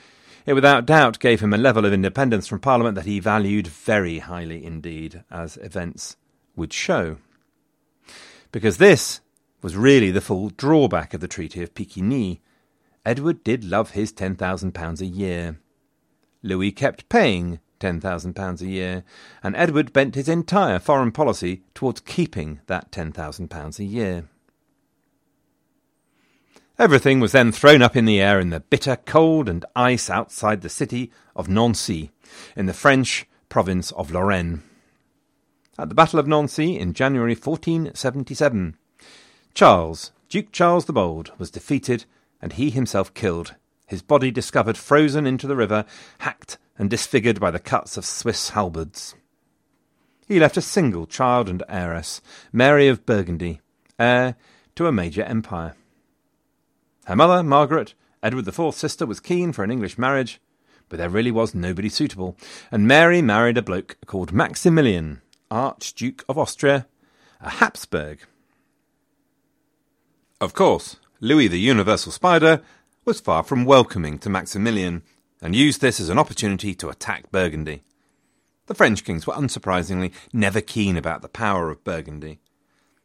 It 0.48 0.56
without 0.56 0.88
doubt 0.88 1.20
gave 1.20 1.40
him 1.40 1.54
a 1.54 1.58
level 1.60 1.86
of 1.86 1.94
independence 1.94 2.48
from 2.48 2.62
Parliament 2.62 2.96
that 2.96 3.06
he 3.06 3.20
valued 3.20 3.68
very 3.68 4.18
highly 4.18 4.66
indeed, 4.66 5.24
as 5.30 5.58
events 5.58 6.18
would 6.56 6.74
show. 6.74 7.18
Because 8.52 8.78
this 8.78 9.22
was 9.62 9.76
really 9.76 10.10
the 10.10 10.20
full 10.20 10.50
drawback 10.50 11.14
of 11.14 11.22
the 11.22 11.28
Treaty 11.28 11.62
of 11.62 11.76
Picquigny, 11.76 12.40
Edward 13.06 13.44
did 13.44 13.64
love 13.64 13.92
his 13.92 14.12
£10,000 14.12 15.00
a 15.00 15.06
year. 15.06 15.60
Louis 16.42 16.72
kept 16.72 17.08
paying 17.08 17.60
£10,000 17.80 18.62
a 18.62 18.66
year, 18.66 19.04
and 19.44 19.56
Edward 19.56 19.94
bent 19.94 20.16
his 20.16 20.28
entire 20.28 20.80
foreign 20.80 21.12
policy 21.12 21.62
towards 21.76 22.02
keeping 22.02 22.62
that 22.66 22.92
£10,000 22.92 23.78
a 23.78 23.84
year. 23.84 24.28
Everything 26.84 27.22
was 27.22 27.32
then 27.32 27.54
thrown 27.54 27.82
up 27.82 27.96
in 27.96 28.04
the 28.04 28.20
air 28.20 28.42
in 28.42 28.50
the 28.50 28.60
bitter 28.60 28.98
cold 28.98 29.48
and 29.48 29.64
ice 29.74 30.10
outside 30.10 30.60
the 30.60 30.68
city 30.68 31.14
of 31.34 31.48
Nancy, 31.48 32.12
in 32.58 32.66
the 32.66 32.74
French 32.74 33.26
province 33.48 33.94
of 33.94 34.12
Lorraine. 34.12 34.64
At 35.80 35.88
the 35.88 35.96
Battle 35.96 36.20
of 36.20 36.28
Nancy 36.28 36.78
in 36.78 36.92
January 36.92 37.36
1477, 37.36 38.76
Charles, 39.54 40.12
Duke 40.28 40.52
Charles 40.52 40.84
the 40.84 40.92
Bold, 40.92 41.32
was 41.38 41.50
defeated 41.50 42.04
and 42.42 42.52
he 42.52 42.70
himself 42.70 43.14
killed, 43.14 43.56
his 43.88 44.02
body 44.02 44.30
discovered 44.30 44.76
frozen 44.76 45.26
into 45.26 45.48
the 45.48 45.56
river, 45.56 45.86
hacked 46.18 46.58
and 46.78 46.90
disfigured 46.90 47.40
by 47.40 47.50
the 47.50 47.60
cuts 47.60 47.96
of 47.96 48.04
Swiss 48.04 48.50
halberds. 48.50 49.16
He 50.28 50.38
left 50.38 50.58
a 50.58 50.62
single 50.62 51.08
child 51.08 51.48
and 51.48 51.64
heiress, 51.70 52.20
Mary 52.52 52.90
of 52.90 53.06
Burgundy, 53.06 53.62
heir 53.98 54.36
to 54.76 54.88
a 54.88 54.92
major 54.92 55.24
empire. 55.24 55.76
Her 57.06 57.16
mother, 57.16 57.44
Margaret, 57.44 57.94
Edward 58.22 58.48
IV's 58.48 58.78
sister, 58.78 59.06
was 59.06 59.20
keen 59.20 59.52
for 59.52 59.64
an 59.64 59.72
English 59.72 59.98
marriage, 59.98 60.40
but 60.88 60.98
there 60.98 61.10
really 61.10 61.32
was 61.32 61.54
nobody 61.54 61.90
suitable, 61.90 62.38
and 62.72 62.88
Mary 62.88 63.22
married 63.22 63.58
a 63.58 63.62
bloke 63.62 63.98
called 64.06 64.32
Maximilian, 64.32 65.22
Archduke 65.52 66.24
of 66.30 66.38
Austria, 66.38 66.88
a 67.42 67.50
Habsburg. 67.50 68.20
Of 70.40 70.54
course, 70.54 70.98
Louis 71.20 71.48
the 71.48 71.60
Universal 71.60 72.14
Spider 72.14 72.62
was 73.06 73.20
far 73.20 73.44
from 73.44 73.66
welcoming 73.66 74.18
to 74.20 74.30
Maximilian, 74.30 75.04
and 75.42 75.56
used 75.56 75.82
this 75.82 76.00
as 76.00 76.08
an 76.08 76.18
opportunity 76.18 76.74
to 76.76 76.88
attack 76.88 77.30
Burgundy. 77.32 77.84
The 78.68 78.76
French 78.76 79.04
kings 79.04 79.28
were 79.28 79.34
unsurprisingly 79.34 80.14
never 80.32 80.62
keen 80.62 80.96
about 80.96 81.22
the 81.22 81.28
power 81.28 81.70
of 81.70 81.84
Burgundy. 81.84 82.40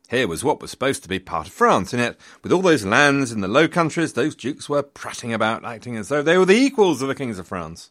Here 0.08 0.26
was 0.26 0.42
what 0.42 0.62
was 0.62 0.70
supposed 0.70 1.02
to 1.02 1.08
be 1.08 1.18
part 1.18 1.48
of 1.48 1.52
France, 1.52 1.92
and 1.92 2.00
yet, 2.00 2.16
with 2.42 2.50
all 2.50 2.62
those 2.62 2.86
lands 2.86 3.30
in 3.30 3.42
the 3.42 3.48
Low 3.48 3.68
Countries, 3.68 4.14
those 4.14 4.34
dukes 4.34 4.66
were 4.66 4.82
prating 4.82 5.34
about, 5.34 5.66
acting 5.66 5.96
as 5.96 6.08
though 6.08 6.22
they 6.22 6.38
were 6.38 6.46
the 6.46 6.54
equals 6.56 7.02
of 7.02 7.08
the 7.08 7.14
kings 7.14 7.38
of 7.38 7.46
France. 7.46 7.90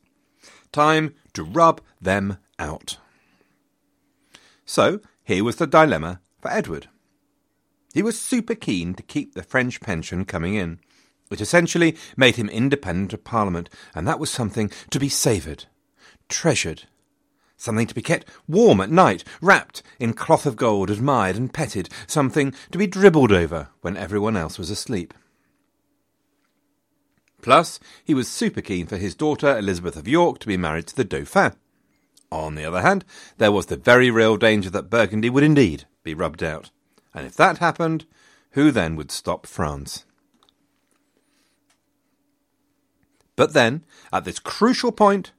Time 0.71 1.13
to 1.33 1.43
rub 1.43 1.79
them 2.01 2.37
out. 2.57 2.97
So, 4.65 4.99
here 5.23 5.43
was 5.43 5.57
the 5.57 5.67
dilemma 5.67 6.19
for 6.41 6.49
Edward. 6.49 6.87
He 7.93 8.01
was 8.01 8.19
super 8.19 8.55
keen 8.55 8.95
to 8.95 9.03
keep 9.03 9.35
the 9.35 9.43
French 9.43 9.79
pension 9.79 10.25
coming 10.25 10.55
in. 10.55 10.79
It 11.29 11.39
essentially 11.39 11.95
made 12.15 12.35
him 12.35 12.49
independent 12.49 13.13
of 13.13 13.23
Parliament, 13.23 13.69
and 13.93 14.07
that 14.07 14.19
was 14.19 14.31
something 14.31 14.71
to 14.89 14.99
be 14.99 15.09
savoured, 15.09 15.65
treasured, 16.29 16.85
something 17.57 17.87
to 17.87 17.95
be 17.95 18.01
kept 18.01 18.27
warm 18.47 18.79
at 18.79 18.91
night, 18.91 19.23
wrapped 19.41 19.83
in 19.99 20.13
cloth 20.13 20.45
of 20.45 20.55
gold, 20.55 20.89
admired 20.89 21.35
and 21.35 21.53
petted, 21.53 21.89
something 22.05 22.53
to 22.71 22.77
be 22.77 22.87
dribbled 22.87 23.31
over 23.31 23.69
when 23.81 23.97
everyone 23.97 24.37
else 24.37 24.57
was 24.57 24.69
asleep. 24.69 25.13
Plus, 27.41 27.79
he 28.03 28.13
was 28.13 28.27
super 28.27 28.61
keen 28.61 28.87
for 28.87 28.97
his 28.97 29.15
daughter 29.15 29.57
Elizabeth 29.57 29.95
of 29.95 30.07
York 30.07 30.39
to 30.39 30.47
be 30.47 30.57
married 30.57 30.87
to 30.87 30.95
the 30.95 31.03
Dauphin. 31.03 31.53
On 32.31 32.55
the 32.55 32.65
other 32.65 32.81
hand, 32.81 33.05
there 33.37 33.51
was 33.51 33.67
the 33.67 33.77
very 33.77 34.11
real 34.11 34.37
danger 34.37 34.69
that 34.69 34.89
Burgundy 34.89 35.29
would 35.29 35.43
indeed 35.43 35.85
be 36.03 36.13
rubbed 36.13 36.43
out. 36.43 36.71
And 37.13 37.25
if 37.25 37.35
that 37.35 37.59
happened, 37.59 38.05
who 38.51 38.71
then 38.71 38.95
would 38.95 39.11
stop 39.11 39.45
France? 39.45 40.03
But 43.35 43.53
then, 43.53 43.85
at 44.11 44.25
this 44.25 44.39
crucial 44.39 44.91
point, 44.91 45.31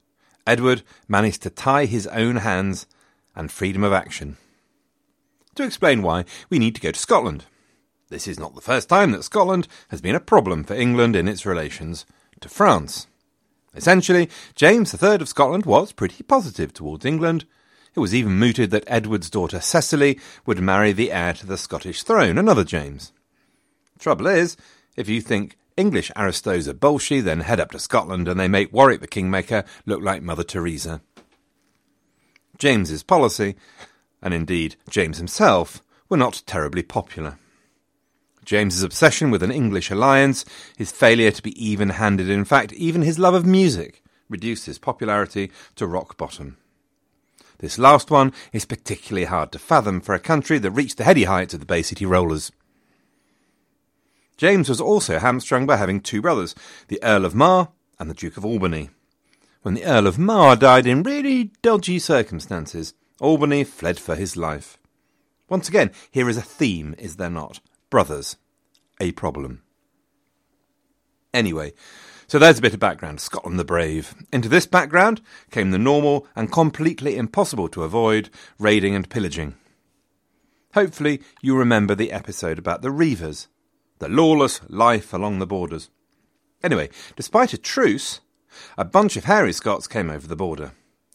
Edward 0.49 0.81
managed 1.07 1.43
to 1.43 1.51
tie 1.51 1.85
his 1.85 2.07
own 2.07 2.37
hands 2.37 2.87
and 3.35 3.51
freedom 3.51 3.83
of 3.83 3.93
action. 3.93 4.35
To 5.53 5.63
explain 5.63 6.01
why, 6.01 6.25
we 6.49 6.57
need 6.57 6.73
to 6.73 6.81
go 6.81 6.91
to 6.91 6.99
Scotland. 6.99 7.45
This 8.09 8.27
is 8.27 8.39
not 8.39 8.55
the 8.55 8.61
first 8.61 8.89
time 8.89 9.11
that 9.11 9.23
Scotland 9.23 9.67
has 9.89 10.01
been 10.01 10.15
a 10.15 10.19
problem 10.19 10.63
for 10.63 10.73
England 10.73 11.15
in 11.15 11.27
its 11.27 11.45
relations 11.45 12.03
to 12.39 12.49
France. 12.49 13.05
Essentially, 13.75 14.27
James 14.55 14.91
III 14.91 15.15
of 15.21 15.29
Scotland 15.29 15.67
was 15.67 15.91
pretty 15.91 16.23
positive 16.23 16.73
towards 16.73 17.05
England. 17.05 17.45
It 17.93 17.99
was 17.99 18.15
even 18.15 18.39
mooted 18.39 18.71
that 18.71 18.85
Edward's 18.87 19.29
daughter 19.29 19.61
Cecily 19.61 20.19
would 20.47 20.59
marry 20.59 20.93
the 20.93 21.11
heir 21.11 21.33
to 21.33 21.45
the 21.45 21.59
Scottish 21.59 22.01
throne, 22.01 22.39
another 22.39 22.63
James. 22.63 23.13
Trouble 23.99 24.25
is, 24.25 24.57
if 24.95 25.07
you 25.07 25.21
think 25.21 25.57
English 25.79 26.11
aristos 26.17 26.67
are 26.67 26.73
bolshy, 26.73 27.23
then 27.23 27.39
head 27.39 27.59
up 27.61 27.71
to 27.71 27.79
Scotland 27.79 28.27
and 28.27 28.37
they 28.37 28.49
make 28.49 28.73
Warwick 28.73 28.99
the 28.99 29.07
Kingmaker 29.07 29.63
look 29.85 30.01
like 30.01 30.21
Mother 30.21 30.43
Teresa. 30.43 30.99
James's 32.57 33.01
policy, 33.01 33.55
and 34.21 34.33
indeed 34.33 34.75
James 34.89 35.19
himself, 35.19 35.81
were 36.09 36.17
not 36.17 36.43
terribly 36.45 36.83
popular. 36.83 37.39
James's 38.43 38.83
obsession 38.83 39.31
with 39.31 39.41
an 39.41 39.53
English 39.53 39.89
alliance, 39.89 40.43
his 40.77 40.91
failure 40.91 41.31
to 41.31 41.41
be 41.41 41.55
even 41.65 41.91
handed, 41.91 42.29
in 42.29 42.43
fact, 42.43 42.73
even 42.73 43.01
his 43.01 43.17
love 43.17 43.33
of 43.33 43.45
music, 43.45 44.03
reduced 44.27 44.65
his 44.65 44.79
popularity 44.79 45.49
to 45.77 45.87
rock 45.87 46.17
bottom. 46.17 46.57
This 47.59 47.79
last 47.79 48.11
one 48.11 48.33
is 48.51 48.65
particularly 48.65 49.25
hard 49.25 49.53
to 49.53 49.59
fathom 49.59 50.01
for 50.01 50.13
a 50.13 50.19
country 50.19 50.59
that 50.59 50.71
reached 50.71 50.97
the 50.97 51.05
heady 51.05 51.23
heights 51.23 51.53
of 51.53 51.61
the 51.61 51.65
Bay 51.65 51.83
City 51.83 52.05
Rollers. 52.05 52.51
James 54.39 54.69
was 54.69 54.79
also 54.79 55.19
hamstrung 55.19 55.65
by 55.65 55.75
having 55.75 55.99
two 55.99 56.21
brothers, 56.21 56.55
the 56.87 57.03
Earl 57.03 57.25
of 57.25 57.35
Mar 57.35 57.73
and 57.99 58.09
the 58.09 58.13
Duke 58.13 58.37
of 58.37 58.45
Albany. 58.45 58.89
When 59.63 59.73
the 59.73 59.83
Earl 59.83 60.07
of 60.07 60.17
Mar 60.17 60.55
died 60.55 60.87
in 60.87 61.03
really 61.03 61.51
dodgy 61.61 61.99
circumstances, 61.99 62.93
Albany 63.19 63.65
fled 63.65 63.99
for 63.99 64.15
his 64.15 64.37
life. 64.37 64.77
Once 65.49 65.67
again, 65.67 65.91
here 66.09 66.29
is 66.29 66.37
a 66.37 66.41
theme, 66.41 66.95
is 66.97 67.17
there 67.17 67.29
not? 67.29 67.59
brothers 67.89 68.37
a 69.01 69.11
problem. 69.11 69.61
Anyway, 71.33 71.73
so 72.25 72.39
there's 72.39 72.59
a 72.59 72.61
bit 72.61 72.73
of 72.73 72.79
background. 72.79 73.19
Scotland 73.19 73.59
the 73.59 73.65
Brave. 73.65 74.15
Into 74.31 74.47
this 74.47 74.65
background 74.65 75.19
came 75.51 75.71
the 75.71 75.77
normal 75.77 76.27
and 76.33 76.49
completely 76.49 77.17
impossible 77.17 77.67
to 77.67 77.83
avoid 77.83 78.29
raiding 78.57 78.95
and 78.95 79.09
pillaging. 79.09 79.55
Hopefully, 80.75 81.21
you 81.41 81.57
remember 81.57 81.93
the 81.93 82.13
episode 82.13 82.57
about 82.57 82.81
the 82.81 82.91
Reivers, 82.91 83.49
the 83.99 84.09
lawless 84.09 84.61
life 84.67 85.13
along 85.13 85.39
the 85.39 85.47
borders. 85.47 85.89
Anyway, 86.63 86.89
despite 87.15 87.53
a 87.53 87.57
truce, 87.57 88.21
a 88.77 88.83
bunch 88.83 89.15
of 89.15 89.25
hairy 89.25 89.53
Scots 89.53 89.87
came 89.87 90.09
over 90.09 90.27
the 90.27 90.35
border. 90.35 90.73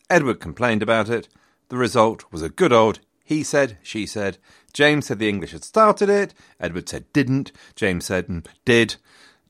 Edward 0.08 0.40
complained 0.40 0.82
about 0.82 1.08
it. 1.08 1.28
The 1.68 1.76
result 1.76 2.24
was 2.30 2.42
a 2.42 2.48
good 2.48 2.72
old 2.72 3.00
he 3.24 3.42
said, 3.42 3.78
she 3.82 4.04
said. 4.04 4.36
James 4.74 5.06
said 5.06 5.18
the 5.18 5.28
English 5.30 5.52
had 5.52 5.64
started 5.64 6.10
it. 6.10 6.34
Edward 6.60 6.88
said 6.88 7.10
didn't. 7.14 7.52
James 7.74 8.04
said 8.04 8.28
mm, 8.28 8.46
did, 8.66 8.96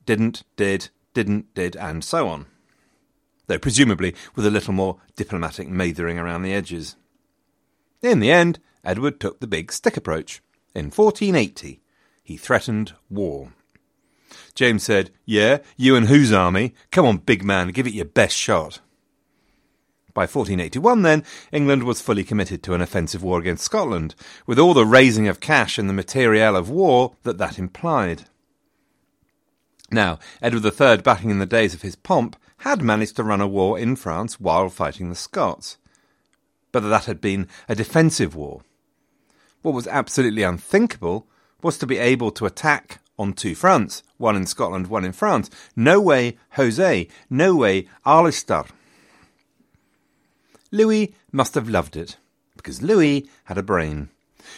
didn't, 0.07 0.45
did, 0.57 0.91
didn't, 1.13 1.53
did, 1.55 1.75
and 1.77 2.05
so 2.05 2.29
on. 2.29 2.47
Though 3.49 3.59
presumably 3.59 4.15
with 4.37 4.47
a 4.47 4.51
little 4.51 4.73
more 4.73 4.99
diplomatic 5.17 5.69
mathering 5.69 6.19
around 6.19 6.43
the 6.43 6.55
edges. 6.55 6.95
In 8.01 8.21
the 8.21 8.31
end, 8.31 8.61
Edward 8.85 9.19
took 9.19 9.41
the 9.41 9.49
big 9.49 9.73
stick 9.73 9.97
approach. 9.97 10.41
In 10.73 10.87
1480, 10.87 11.81
he 12.25 12.37
threatened 12.37 12.95
war. 13.09 13.53
James 14.55 14.83
said, 14.83 15.11
Yeah, 15.25 15.59
you 15.77 15.95
and 15.95 16.09
whose 16.09 16.33
army? 16.33 16.75
Come 16.91 17.07
on, 17.07 17.19
big 17.19 17.45
man, 17.45 17.69
give 17.69 17.87
it 17.87 17.95
your 17.95 18.07
best 18.07 18.37
shot. 18.37 18.81
By 20.15 20.23
1481, 20.23 21.03
then, 21.03 21.25
England 21.53 21.83
was 21.83 22.01
fully 22.01 22.25
committed 22.25 22.63
to 22.63 22.75
an 22.75 22.81
offensive 22.81 23.23
war 23.23 23.41
against 23.41 23.65
Scotland, 23.65 24.15
with 24.47 24.61
all 24.61 24.73
the 24.73 24.87
raising 24.87 25.27
of 25.29 25.41
cash 25.41 25.77
and 25.77 25.89
the 25.89 25.93
materiel 25.93 26.57
of 26.57 26.71
war 26.71 27.15
that 27.25 27.39
that 27.39 27.59
implied. 27.59 28.23
Now, 29.91 30.21
Edward 30.41 30.65
III, 30.65 30.99
back 30.99 31.25
in 31.25 31.41
the 31.41 31.47
days 31.47 31.75
of 31.75 31.83
his 31.83 31.97
pomp, 31.97 32.37
had 32.59 32.81
managed 32.81 33.17
to 33.17 33.25
run 33.25 33.41
a 33.41 33.49
war 33.49 33.79
in 33.79 33.97
France 33.97 34.41
while 34.41 34.69
fighting 34.69 35.09
the 35.09 35.17
Scots. 35.17 35.79
But 36.71 36.81
that 36.81 37.05
had 37.07 37.21
been 37.21 37.49
a 37.69 37.75
defensive 37.75 38.37
war. 38.37 38.63
What 39.63 39.75
was 39.75 39.89
absolutely 39.89 40.45
unthinkable 40.45 41.27
was 41.65 41.79
to 41.79 41.87
be 41.87 41.99
able 41.99 42.31
to 42.31 42.47
attack 42.47 43.01
on 43.19 43.33
two 43.33 43.55
fronts, 43.55 44.03
one 44.19 44.37
in 44.37 44.47
Scotland, 44.47 44.89
one 44.89 45.05
in 45.05 45.13
France. 45.13 45.49
No 45.75 46.01
way 46.01 46.37
Jose, 46.53 47.09
no 47.31 47.57
way 47.57 47.89
Alistair. 48.05 48.67
Louis 50.71 51.15
must 51.33 51.55
have 51.55 51.69
loved 51.69 51.97
it, 51.97 52.17
because 52.57 52.83
Louis 52.83 53.29
had 53.45 53.57
a 53.57 53.63
brain. 53.63 54.11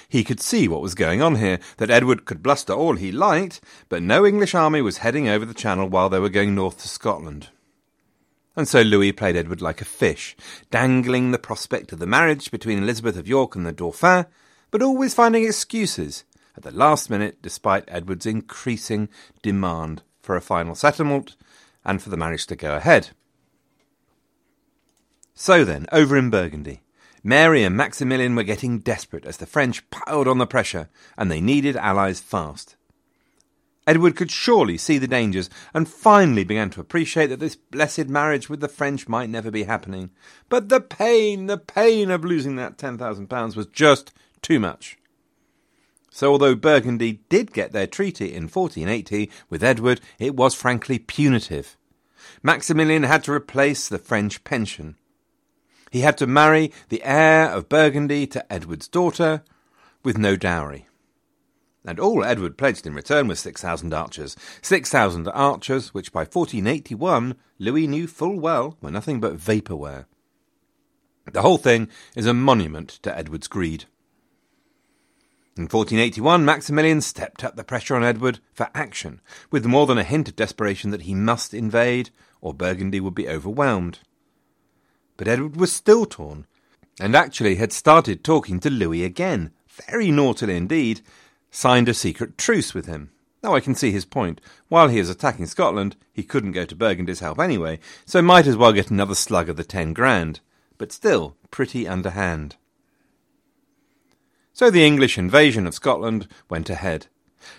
He 0.09 0.25
could 0.25 0.40
see 0.40 0.66
what 0.66 0.83
was 0.83 0.95
going 0.95 1.23
on 1.23 1.37
here, 1.37 1.61
that 1.77 1.90
Edward 1.90 2.25
could 2.25 2.42
bluster 2.42 2.73
all 2.73 2.97
he 2.97 3.12
liked, 3.12 3.61
but 3.88 4.03
no 4.03 4.27
English 4.27 4.55
army 4.55 4.83
was 4.83 4.99
heading 4.99 5.29
over 5.29 5.45
the 5.45 5.55
Channel 5.55 5.88
while 5.88 6.09
they 6.09 6.19
were 6.19 6.29
going 6.29 6.55
north 6.55 6.79
to 6.79 6.88
Scotland. 6.88 7.51
And 8.57 8.66
so 8.66 8.81
Louis 8.81 9.12
played 9.12 9.37
Edward 9.37 9.61
like 9.61 9.83
a 9.83 9.85
fish, 9.85 10.35
dangling 10.71 11.31
the 11.31 11.38
prospect 11.38 11.92
of 11.92 11.99
the 11.99 12.07
marriage 12.07 12.51
between 12.51 12.79
Elizabeth 12.79 13.16
of 13.16 13.29
York 13.29 13.55
and 13.55 13.66
the 13.66 13.73
Dauphin, 13.73 14.27
but 14.71 14.83
always 14.83 15.14
finding 15.14 15.45
excuses 15.45 16.25
at 16.57 16.62
the 16.62 16.71
last 16.71 17.11
minute 17.11 17.42
despite 17.42 17.85
Edward's 17.88 18.27
increasing 18.27 19.09
demand 19.42 20.03
for 20.21 20.37
a 20.37 20.40
final 20.40 20.75
settlement 20.75 21.37
and 21.85 22.03
for 22.03 22.11
the 22.11 22.16
marriage 22.16 22.47
to 22.47 22.57
go 22.57 22.75
ahead. 22.75 23.11
So 25.35 25.64
then, 25.64 25.87
over 25.92 26.16
in 26.16 26.31
Burgundy, 26.31 26.81
Mary 27.23 27.62
and 27.62 27.77
Maximilian 27.77 28.35
were 28.35 28.42
getting 28.42 28.79
desperate 28.79 29.27
as 29.27 29.37
the 29.37 29.47
French 29.47 29.88
piled 29.90 30.27
on 30.27 30.38
the 30.38 30.47
pressure, 30.47 30.88
and 31.19 31.31
they 31.31 31.40
needed 31.40 31.77
allies 31.77 32.21
fast. 32.21 32.77
Edward 33.87 34.16
could 34.16 34.31
surely 34.31 34.79
see 34.79 34.99
the 34.99 35.07
dangers, 35.07 35.51
and 35.75 35.88
finally 35.88 36.42
began 36.42 36.71
to 36.71 36.81
appreciate 36.81 37.27
that 37.27 37.38
this 37.38 37.55
blessed 37.55 38.09
marriage 38.09 38.49
with 38.49 38.61
the 38.61 38.69
French 38.69 39.09
might 39.09 39.29
never 39.29 39.51
be 39.51 39.64
happening. 39.64 40.11
But 40.49 40.69
the 40.69 40.81
pain, 40.81 41.47
the 41.47 41.59
pain 41.59 42.11
of 42.11 42.25
losing 42.25 42.57
that 42.57 42.79
£10,000 42.79 43.57
was 43.57 43.66
just 43.66 44.12
too 44.40 44.59
much. 44.59 44.97
So, 46.16 46.33
although 46.33 46.55
Burgundy 46.55 47.20
did 47.29 47.52
get 47.52 47.72
their 47.72 47.87
treaty 47.87 48.33
in 48.33 48.44
1480 48.44 49.31
with 49.50 49.62
Edward, 49.62 50.00
it 50.18 50.35
was 50.35 50.55
frankly 50.55 50.98
punitive. 50.98 51.76
Maximilian 52.42 53.02
had 53.02 53.22
to 53.24 53.33
replace 53.33 53.87
the 53.87 53.98
French 53.98 54.42
pension. 54.42 54.96
He 55.90 56.00
had 56.00 56.16
to 56.16 56.26
marry 56.26 56.72
the 56.88 57.02
heir 57.05 57.50
of 57.50 57.68
Burgundy 57.68 58.26
to 58.29 58.50
Edward's 58.50 58.88
daughter 58.88 59.42
with 60.02 60.16
no 60.16 60.37
dowry. 60.37 60.87
And 61.85 62.00
all 62.00 62.24
Edward 62.24 62.57
pledged 62.57 62.87
in 62.87 62.94
return 62.94 63.29
was 63.29 63.38
6,000 63.40 63.92
archers. 63.92 64.37
6,000 64.62 65.29
archers, 65.29 65.92
which 65.92 66.12
by 66.12 66.20
1481 66.20 67.35
Louis 67.59 67.87
knew 67.87 68.07
full 68.07 68.40
well 68.40 68.79
were 68.81 68.90
nothing 68.90 69.20
but 69.20 69.37
vaporware. 69.37 70.07
The 71.31 71.42
whole 71.42 71.59
thing 71.59 71.90
is 72.14 72.24
a 72.24 72.33
monument 72.33 72.88
to 73.02 73.14
Edward's 73.14 73.48
greed. 73.48 73.85
In 75.57 75.62
1481, 75.62 76.45
Maximilian 76.45 77.01
stepped 77.01 77.42
up 77.42 77.57
the 77.57 77.64
pressure 77.64 77.97
on 77.97 78.05
Edward 78.05 78.40
for 78.53 78.69
action, 78.75 79.23
with 79.51 79.64
more 79.64 79.87
than 79.87 79.97
a 79.97 80.05
hint 80.05 80.29
of 80.29 80.37
desperation 80.37 80.90
that 80.90 81.03
he 81.03 81.14
must 81.14 81.55
invade, 81.55 82.11
or 82.42 82.53
Burgundy 82.53 83.01
would 83.01 83.14
be 83.14 83.27
overwhelmed. 83.27 84.01
But 85.16 85.29
Edward 85.29 85.57
was 85.57 85.73
still 85.73 86.05
torn, 86.05 86.47
and 87.01 87.16
actually 87.16 87.55
had 87.55 87.73
started 87.73 88.23
talking 88.23 88.61
to 88.61 88.69
Louis 88.69 89.03
again, 89.03 89.51
very 89.87 90.11
naughtily 90.11 90.59
indeed, 90.59 91.01
signed 91.51 91.88
a 91.88 91.95
secret 91.95 92.37
truce 92.37 92.75
with 92.75 92.85
him. 92.85 93.11
Now 93.42 93.55
I 93.55 93.61
can 93.61 93.75
see 93.75 93.90
his 93.90 94.05
point. 94.05 94.42
While 94.69 94.88
he 94.88 94.99
is 94.99 95.09
attacking 95.09 95.47
Scotland, 95.47 95.97
he 96.12 96.23
couldn't 96.23 96.53
go 96.53 96.66
to 96.66 96.77
Burgundy's 96.77 97.21
help 97.21 97.38
anyway, 97.38 97.79
so 98.05 98.21
might 98.21 98.47
as 98.47 98.59
well 98.59 98.75
get 98.75 98.90
another 98.90 99.14
slug 99.14 99.49
of 99.49 99.57
the 99.57 99.64
ten 99.64 99.95
grand. 99.95 100.40
But 100.77 100.92
still, 100.92 101.38
pretty 101.51 101.88
underhand. 101.88 102.57
So 104.57 104.71
the 104.71 104.87
English 104.87 105.19
invasion 105.19 105.66
of 105.66 105.75
Scotland 105.75 106.29
went 106.49 106.71
ahead, 106.71 107.09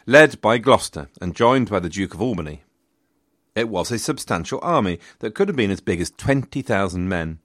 led 0.07 0.41
by 0.41 0.57
Gloucester 0.57 1.09
and 1.21 1.35
joined 1.35 1.69
by 1.69 1.79
the 1.79 1.89
Duke 1.89 2.15
of 2.15 2.21
Albany. 2.23 2.63
It 3.53 3.69
was 3.69 3.91
a 3.91 3.99
substantial 3.99 4.59
army 4.63 4.97
that 5.19 5.35
could 5.35 5.47
have 5.47 5.55
been 5.55 5.69
as 5.69 5.79
big 5.79 6.01
as 6.01 6.09
20,000 6.09 7.07
men, 7.07 7.37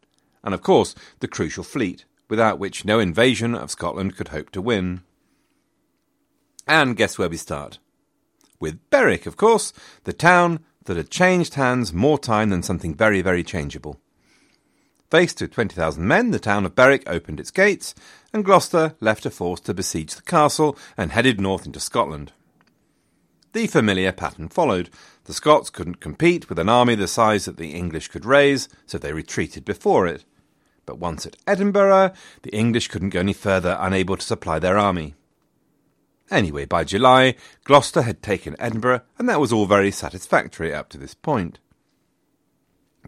and 0.42 0.54
of 0.54 0.62
course 0.62 0.94
the 1.20 1.28
crucial 1.28 1.64
fleet, 1.64 2.06
without 2.30 2.58
which 2.58 2.86
no 2.86 2.98
invasion 2.98 3.54
of 3.54 3.70
Scotland 3.70 4.16
could 4.16 4.28
hope 4.28 4.48
to 4.52 4.62
win. 4.62 5.02
And 6.66 6.96
guess 6.96 7.18
where 7.18 7.28
we 7.28 7.36
start? 7.36 7.78
With 8.58 8.88
Berwick, 8.88 9.26
of 9.26 9.36
course, 9.36 9.74
the 10.04 10.14
town 10.14 10.60
that 10.86 10.96
had 10.96 11.10
changed 11.10 11.56
hands 11.56 11.92
more 11.92 12.18
time 12.18 12.48
than 12.48 12.62
something 12.62 12.94
very, 12.94 13.20
very 13.20 13.44
changeable. 13.44 14.00
Faced 15.12 15.42
with 15.42 15.52
20,000 15.52 16.08
men, 16.08 16.30
the 16.30 16.38
town 16.38 16.64
of 16.64 16.74
Berwick 16.74 17.02
opened 17.06 17.38
its 17.38 17.50
gates, 17.50 17.94
and 18.32 18.46
Gloucester 18.46 18.94
left 18.98 19.26
a 19.26 19.30
force 19.30 19.60
to 19.60 19.74
besiege 19.74 20.14
the 20.14 20.22
castle 20.22 20.74
and 20.96 21.12
headed 21.12 21.38
north 21.38 21.66
into 21.66 21.80
Scotland. 21.80 22.32
The 23.52 23.66
familiar 23.66 24.10
pattern 24.10 24.48
followed. 24.48 24.88
The 25.24 25.34
Scots 25.34 25.68
couldn't 25.68 26.00
compete 26.00 26.48
with 26.48 26.58
an 26.58 26.70
army 26.70 26.94
the 26.94 27.06
size 27.06 27.44
that 27.44 27.58
the 27.58 27.74
English 27.74 28.08
could 28.08 28.24
raise, 28.24 28.70
so 28.86 28.96
they 28.96 29.12
retreated 29.12 29.66
before 29.66 30.06
it. 30.06 30.24
But 30.86 30.98
once 30.98 31.26
at 31.26 31.36
Edinburgh, 31.46 32.14
the 32.40 32.56
English 32.56 32.88
couldn't 32.88 33.10
go 33.10 33.20
any 33.20 33.34
further, 33.34 33.76
unable 33.78 34.16
to 34.16 34.24
supply 34.24 34.58
their 34.58 34.78
army. 34.78 35.14
Anyway, 36.30 36.64
by 36.64 36.84
July, 36.84 37.34
Gloucester 37.64 38.00
had 38.00 38.22
taken 38.22 38.56
Edinburgh, 38.58 39.02
and 39.18 39.28
that 39.28 39.40
was 39.40 39.52
all 39.52 39.66
very 39.66 39.90
satisfactory 39.90 40.72
up 40.72 40.88
to 40.88 40.96
this 40.96 41.12
point. 41.12 41.58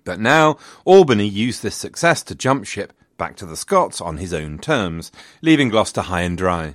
But 0.03 0.19
now 0.19 0.59
Albany 0.85 1.27
used 1.27 1.63
this 1.63 1.77
success 1.77 2.23
to 2.25 2.35
jump 2.35 2.65
ship 2.67 2.93
back 3.17 3.37
to 3.37 3.47
the 3.47 3.57
Scots 3.57 4.01
on 4.01 4.17
his 4.17 4.35
own 4.35 4.59
terms, 4.59 5.13
leaving 5.41 5.69
Gloucester 5.69 6.03
high 6.03 6.23
and 6.23 6.37
dry. 6.37 6.75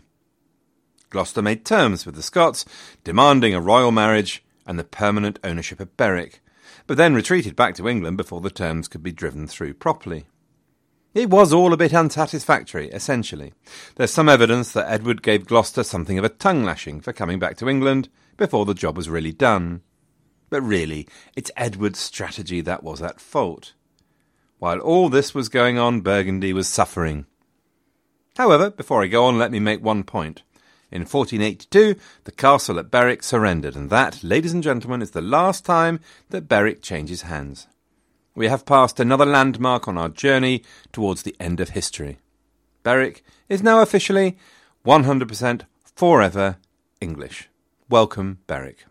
Gloucester 1.10 1.42
made 1.42 1.66
terms 1.66 2.06
with 2.06 2.16
the 2.16 2.24
Scots, 2.24 2.66
demanding 3.04 3.54
a 3.54 3.62
royal 3.62 3.92
marriage 3.92 4.44
and 4.66 4.78
the 4.78 4.84
permanent 4.84 5.40
ownership 5.44 5.80
of 5.80 5.98
Berwick, 5.98 6.42
but 6.88 6.98
then 6.98 7.16
retreated 7.16 7.56
back 7.56 7.76
to 7.76 7.88
England 7.88 8.18
before 8.18 8.42
the 8.42 8.50
terms 8.50 8.88
could 8.88 9.04
be 9.04 9.12
driven 9.12 9.48
through 9.48 9.74
properly. 9.74 10.28
It 11.16 11.30
was 11.30 11.52
all 11.52 11.74
a 11.74 11.78
bit 11.78 11.94
unsatisfactory, 11.94 12.90
essentially. 12.90 13.54
There's 13.96 14.14
some 14.14 14.30
evidence 14.30 14.72
that 14.74 14.90
Edward 14.90 15.24
gave 15.24 15.48
Gloucester 15.48 15.84
something 15.84 16.20
of 16.20 16.24
a 16.24 16.30
tongue 16.30 16.64
lashing 16.64 17.02
for 17.02 17.14
coming 17.14 17.40
back 17.40 17.58
to 17.58 17.68
England 17.68 18.10
before 18.38 18.66
the 18.66 18.76
job 18.76 18.96
was 18.96 19.10
really 19.10 19.32
done. 19.32 19.82
But 20.50 20.62
really, 20.62 21.08
it's 21.36 21.52
Edward's 21.56 22.00
strategy 22.00 22.62
that 22.62 22.84
was 22.84 23.02
at 23.02 23.20
fault. 23.20 23.74
While 24.58 24.80
all 24.80 25.10
this 25.10 25.34
was 25.34 25.48
going 25.50 25.78
on, 25.78 26.02
Burgundy 26.02 26.54
was 26.54 26.68
suffering. 26.68 27.26
However, 28.38 28.70
before 28.70 29.04
I 29.04 29.08
go 29.08 29.26
on, 29.26 29.38
let 29.38 29.52
me 29.52 29.60
make 29.60 29.84
one 29.84 30.04
point. 30.04 30.44
In 30.92 31.02
1482, 31.02 31.96
the 32.24 32.32
castle 32.32 32.80
at 32.80 32.90
Berwick 32.90 33.22
surrendered, 33.22 33.76
and 33.76 33.90
that, 33.90 34.24
ladies 34.24 34.54
and 34.54 34.64
gentlemen, 34.64 35.02
is 35.02 35.12
the 35.12 35.22
last 35.22 35.64
time 35.64 36.00
that 36.30 36.48
Berwick 36.48 36.82
changes 36.82 37.24
hands. 37.24 37.68
We 38.34 38.48
have 38.48 38.66
passed 38.66 39.00
another 39.00 39.26
landmark 39.26 39.88
on 39.88 39.98
our 39.98 40.10
journey 40.10 40.64
towards 40.92 41.24
the 41.24 41.36
end 41.40 41.60
of 41.60 41.70
history. 41.70 42.18
Berwick 42.84 43.24
is 43.50 43.62
now 43.62 43.82
officially 43.82 44.38
100% 44.86 45.62
forever 45.96 46.58
English. 47.02 47.50
Welcome, 47.90 48.40
Berwick. 48.48 48.86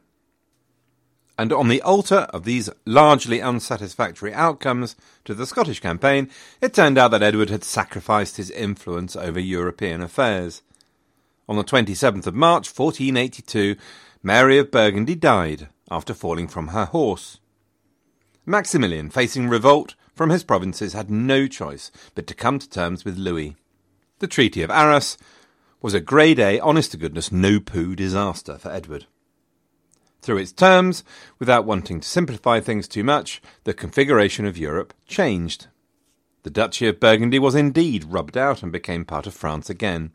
And 1.38 1.52
on 1.52 1.68
the 1.68 1.80
altar 1.82 2.26
of 2.30 2.42
these 2.42 2.68
largely 2.84 3.40
unsatisfactory 3.40 4.34
outcomes 4.34 4.96
to 5.24 5.34
the 5.34 5.46
Scottish 5.46 5.78
campaign, 5.78 6.28
it 6.60 6.74
turned 6.74 6.98
out 6.98 7.12
that 7.12 7.22
Edward 7.22 7.48
had 7.48 7.62
sacrificed 7.62 8.36
his 8.36 8.50
influence 8.50 9.14
over 9.14 9.38
European 9.38 10.02
affairs. 10.02 10.62
On 11.48 11.56
the 11.56 11.62
27th 11.62 12.26
of 12.26 12.34
March, 12.34 12.68
1482, 12.68 13.76
Mary 14.20 14.58
of 14.58 14.72
Burgundy 14.72 15.14
died 15.14 15.68
after 15.88 16.12
falling 16.12 16.48
from 16.48 16.68
her 16.68 16.86
horse. 16.86 17.38
Maximilian, 18.44 19.08
facing 19.08 19.48
revolt 19.48 19.94
from 20.16 20.30
his 20.30 20.42
provinces, 20.42 20.92
had 20.92 21.08
no 21.08 21.46
choice 21.46 21.92
but 22.16 22.26
to 22.26 22.34
come 22.34 22.58
to 22.58 22.68
terms 22.68 23.04
with 23.04 23.16
Louis. 23.16 23.54
The 24.18 24.26
Treaty 24.26 24.62
of 24.62 24.72
Arras 24.72 25.16
was 25.80 25.94
a 25.94 26.00
grade 26.00 26.40
A, 26.40 26.58
honest 26.58 26.90
to 26.90 26.96
goodness, 26.96 27.30
no 27.30 27.60
poo 27.60 27.94
disaster 27.94 28.58
for 28.58 28.72
Edward. 28.72 29.06
Through 30.20 30.38
its 30.38 30.52
terms, 30.52 31.04
without 31.38 31.64
wanting 31.64 32.00
to 32.00 32.08
simplify 32.08 32.60
things 32.60 32.88
too 32.88 33.04
much, 33.04 33.40
the 33.64 33.72
configuration 33.72 34.46
of 34.46 34.58
Europe 34.58 34.92
changed. 35.06 35.68
The 36.42 36.50
Duchy 36.50 36.86
of 36.88 37.00
Burgundy 37.00 37.38
was 37.38 37.54
indeed 37.54 38.04
rubbed 38.04 38.36
out 38.36 38.62
and 38.62 38.72
became 38.72 39.04
part 39.04 39.26
of 39.26 39.34
France 39.34 39.70
again. 39.70 40.12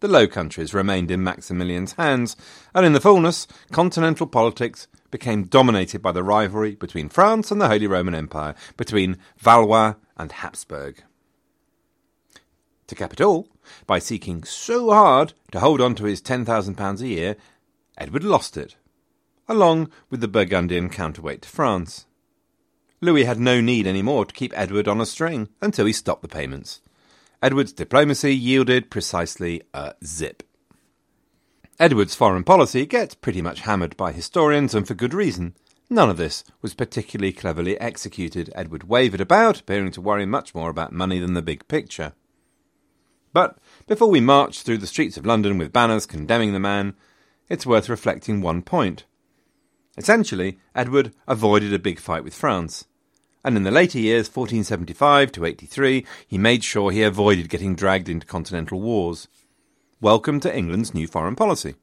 The 0.00 0.08
Low 0.08 0.26
Countries 0.26 0.72
remained 0.72 1.10
in 1.10 1.24
Maximilian's 1.24 1.92
hands, 1.92 2.36
and 2.74 2.86
in 2.86 2.92
the 2.92 3.00
fullness, 3.00 3.46
continental 3.70 4.26
politics 4.26 4.88
became 5.10 5.44
dominated 5.44 6.00
by 6.00 6.12
the 6.12 6.22
rivalry 6.22 6.74
between 6.74 7.08
France 7.08 7.50
and 7.50 7.60
the 7.60 7.68
Holy 7.68 7.86
Roman 7.86 8.14
Empire, 8.14 8.54
between 8.76 9.18
Valois 9.38 9.94
and 10.16 10.32
Habsburg. 10.32 11.02
To 12.86 12.94
cap 12.94 13.12
it 13.12 13.20
all, 13.20 13.48
by 13.86 13.98
seeking 13.98 14.42
so 14.44 14.90
hard 14.90 15.34
to 15.52 15.60
hold 15.60 15.80
on 15.80 15.94
to 15.96 16.04
his 16.04 16.22
£10,000 16.22 17.00
a 17.00 17.06
year, 17.06 17.36
Edward 17.98 18.24
lost 18.24 18.56
it 18.56 18.76
along 19.50 19.90
with 20.08 20.20
the 20.20 20.28
Burgundian 20.28 20.88
counterweight 20.88 21.42
to 21.42 21.48
France. 21.48 22.06
Louis 23.00 23.24
had 23.24 23.40
no 23.40 23.60
need 23.60 23.86
any 23.86 24.00
more 24.00 24.24
to 24.24 24.32
keep 24.32 24.56
Edward 24.56 24.86
on 24.86 25.00
a 25.00 25.06
string 25.06 25.48
until 25.60 25.86
he 25.86 25.92
stopped 25.92 26.22
the 26.22 26.28
payments. 26.28 26.80
Edward's 27.42 27.72
diplomacy 27.72 28.34
yielded 28.34 28.90
precisely 28.90 29.60
a 29.74 29.94
zip. 30.04 30.44
Edward's 31.80 32.14
foreign 32.14 32.44
policy 32.44 32.86
gets 32.86 33.14
pretty 33.14 33.42
much 33.42 33.62
hammered 33.62 33.96
by 33.96 34.12
historians, 34.12 34.74
and 34.74 34.86
for 34.86 34.94
good 34.94 35.14
reason. 35.14 35.56
None 35.88 36.10
of 36.10 36.16
this 36.16 36.44
was 36.62 36.74
particularly 36.74 37.32
cleverly 37.32 37.80
executed. 37.80 38.52
Edward 38.54 38.84
wavered 38.84 39.20
about, 39.20 39.60
appearing 39.60 39.90
to 39.92 40.00
worry 40.00 40.26
much 40.26 40.54
more 40.54 40.70
about 40.70 40.92
money 40.92 41.18
than 41.18 41.34
the 41.34 41.42
big 41.42 41.66
picture. 41.66 42.12
But 43.32 43.58
before 43.88 44.10
we 44.10 44.20
march 44.20 44.62
through 44.62 44.78
the 44.78 44.86
streets 44.86 45.16
of 45.16 45.26
London 45.26 45.58
with 45.58 45.72
banners 45.72 46.06
condemning 46.06 46.52
the 46.52 46.60
man, 46.60 46.94
it's 47.48 47.66
worth 47.66 47.88
reflecting 47.88 48.40
one 48.40 48.62
point. 48.62 49.06
Essentially, 49.96 50.58
Edward 50.74 51.12
avoided 51.26 51.74
a 51.74 51.78
big 51.78 51.98
fight 51.98 52.24
with 52.24 52.34
France. 52.34 52.86
And 53.44 53.56
in 53.56 53.64
the 53.64 53.70
later 53.70 53.98
years, 53.98 54.28
1475 54.28 55.32
to 55.32 55.44
83, 55.44 56.06
he 56.26 56.38
made 56.38 56.62
sure 56.62 56.90
he 56.90 57.02
avoided 57.02 57.48
getting 57.48 57.74
dragged 57.74 58.08
into 58.08 58.26
continental 58.26 58.80
wars. 58.80 59.28
Welcome 60.00 60.40
to 60.40 60.56
England's 60.56 60.94
new 60.94 61.06
foreign 61.06 61.36
policy, 61.36 61.74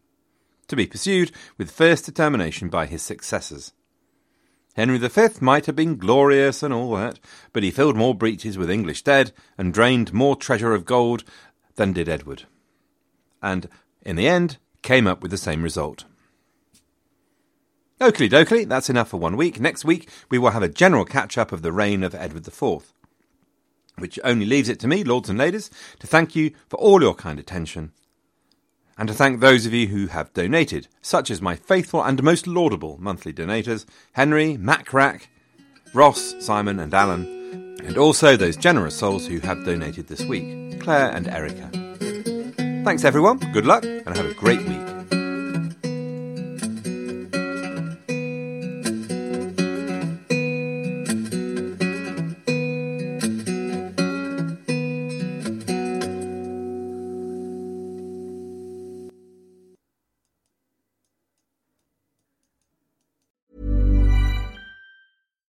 to 0.67 0.75
be 0.75 0.87
pursued 0.87 1.31
with 1.57 1.71
fierce 1.71 2.01
determination 2.01 2.69
by 2.69 2.85
his 2.85 3.01
successors. 3.01 3.73
Henry 4.75 4.99
V 4.99 5.27
might 5.41 5.65
have 5.65 5.75
been 5.75 5.97
glorious 5.97 6.61
and 6.61 6.73
all 6.73 6.95
that, 6.95 7.19
but 7.51 7.63
he 7.63 7.71
filled 7.71 7.95
more 7.97 8.13
breaches 8.13 8.57
with 8.57 8.69
English 8.69 9.01
dead 9.01 9.31
and 9.57 9.73
drained 9.73 10.13
more 10.13 10.35
treasure 10.35 10.73
of 10.73 10.85
gold 10.85 11.23
than 11.75 11.93
did 11.93 12.07
Edward. 12.07 12.43
And, 13.41 13.67
in 14.03 14.15
the 14.15 14.27
end, 14.27 14.57
came 14.83 15.07
up 15.07 15.21
with 15.21 15.31
the 15.31 15.37
same 15.37 15.63
result. 15.63 16.05
Oakley 17.99 18.29
dokley, 18.29 18.67
that's 18.67 18.91
enough 18.91 19.09
for 19.09 19.17
one 19.17 19.35
week. 19.35 19.59
Next 19.59 19.83
week, 19.83 20.09
we 20.29 20.37
will 20.37 20.51
have 20.51 20.61
a 20.61 20.69
general 20.69 21.03
catch 21.03 21.35
up 21.35 21.51
of 21.51 21.63
the 21.63 21.71
reign 21.71 22.03
of 22.03 22.13
Edward 22.13 22.47
IV. 22.47 22.93
Which 23.97 24.19
only 24.23 24.45
leaves 24.45 24.69
it 24.69 24.79
to 24.81 24.87
me, 24.87 25.03
lords 25.03 25.29
and 25.29 25.39
ladies, 25.39 25.71
to 25.99 26.05
thank 26.05 26.35
you 26.35 26.51
for 26.69 26.77
all 26.77 27.01
your 27.01 27.15
kind 27.15 27.39
attention. 27.39 27.91
And 28.99 29.07
to 29.07 29.15
thank 29.15 29.39
those 29.39 29.65
of 29.65 29.73
you 29.73 29.87
who 29.87 30.07
have 30.07 30.33
donated, 30.33 30.87
such 31.01 31.31
as 31.31 31.41
my 31.41 31.55
faithful 31.55 32.03
and 32.03 32.21
most 32.21 32.45
laudable 32.45 32.97
monthly 32.99 33.33
donators 33.33 33.85
Henry, 34.13 34.57
Mac 34.57 34.93
Rack, 34.93 35.29
Ross, 35.93 36.35
Simon, 36.39 36.79
and 36.79 36.93
Alan, 36.93 37.25
and 37.83 37.97
also 37.97 38.35
those 38.35 38.57
generous 38.57 38.95
souls 38.95 39.25
who 39.25 39.39
have 39.39 39.65
donated 39.65 40.07
this 40.07 40.23
week 40.23 40.79
Claire 40.81 41.11
and 41.11 41.27
Erica. 41.27 41.69
Thanks 42.83 43.03
everyone, 43.03 43.39
good 43.53 43.65
luck, 43.65 43.83
and 43.83 44.15
have 44.15 44.25
a 44.25 44.33
great 44.33 44.61
week. 44.67 44.96